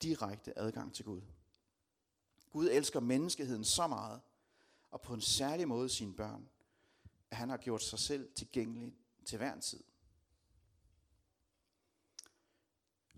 direkte 0.02 0.58
adgang 0.58 0.94
til 0.94 1.04
Gud. 1.04 1.22
Gud 2.50 2.68
elsker 2.70 3.00
menneskeheden 3.00 3.64
så 3.64 3.86
meget, 3.86 4.20
og 4.90 5.00
på 5.00 5.14
en 5.14 5.20
særlig 5.20 5.68
måde 5.68 5.88
sine 5.88 6.14
børn, 6.14 6.48
at 7.30 7.36
han 7.36 7.50
har 7.50 7.56
gjort 7.56 7.82
sig 7.82 7.98
selv 7.98 8.32
tilgængelig 8.34 8.94
til 9.24 9.38
hver 9.38 9.52
en 9.52 9.60
tid. 9.60 9.82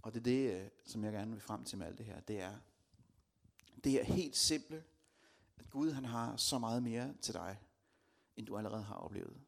Og 0.02 0.14
det 0.14 0.20
er 0.20 0.24
det, 0.24 0.54
øh, 0.54 0.70
som 0.84 1.04
jeg 1.04 1.12
gerne 1.12 1.30
vil 1.30 1.40
frem 1.40 1.64
til 1.64 1.78
med 1.78 1.86
alt 1.86 1.98
det 1.98 2.06
her, 2.06 2.20
det 2.20 2.40
er, 2.40 2.58
det 3.84 4.00
er 4.00 4.04
helt 4.04 4.36
simple, 4.36 4.84
at 5.56 5.70
Gud 5.70 5.90
han 5.90 6.04
har 6.04 6.36
så 6.36 6.58
meget 6.58 6.82
mere 6.82 7.14
til 7.20 7.34
dig, 7.34 7.60
end 8.36 8.46
du 8.46 8.56
allerede 8.56 8.82
har 8.82 8.94
oplevet. 8.94 9.40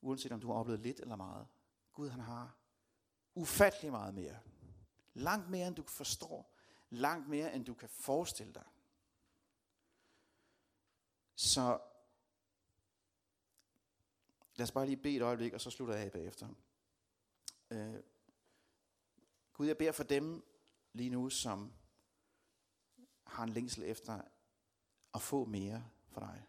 Uanset 0.00 0.32
om 0.32 0.40
du 0.40 0.46
har 0.46 0.54
oplevet 0.54 0.80
lidt 0.80 1.00
eller 1.00 1.16
meget. 1.16 1.46
Gud 1.92 2.08
han 2.08 2.20
har 2.20 2.56
ufattelig 3.34 3.90
meget 3.90 4.14
mere. 4.14 4.38
Langt 5.14 5.50
mere 5.50 5.66
end 5.66 5.76
du 5.76 5.82
forstår. 5.82 6.54
Langt 6.90 7.28
mere 7.28 7.54
end 7.54 7.64
du 7.64 7.74
kan 7.74 7.88
forestille 7.88 8.54
dig. 8.54 8.64
Så 11.34 11.80
lad 14.56 14.64
os 14.64 14.72
bare 14.72 14.86
lige 14.86 14.96
bede 14.96 15.16
et 15.16 15.22
øjeblik, 15.22 15.52
og 15.52 15.60
så 15.60 15.70
slutter 15.70 15.94
jeg 15.94 16.04
af 16.04 16.12
bagefter. 16.12 16.48
Øh, 17.70 17.94
Gud, 19.58 19.66
jeg 19.66 19.78
beder 19.78 19.92
for 19.92 20.04
dem 20.04 20.44
lige 20.92 21.10
nu, 21.10 21.30
som 21.30 21.72
har 23.26 23.42
en 23.42 23.48
længsel 23.48 23.82
efter 23.82 24.20
at 25.14 25.22
få 25.22 25.44
mere 25.44 25.84
for 26.08 26.20
dig. 26.20 26.46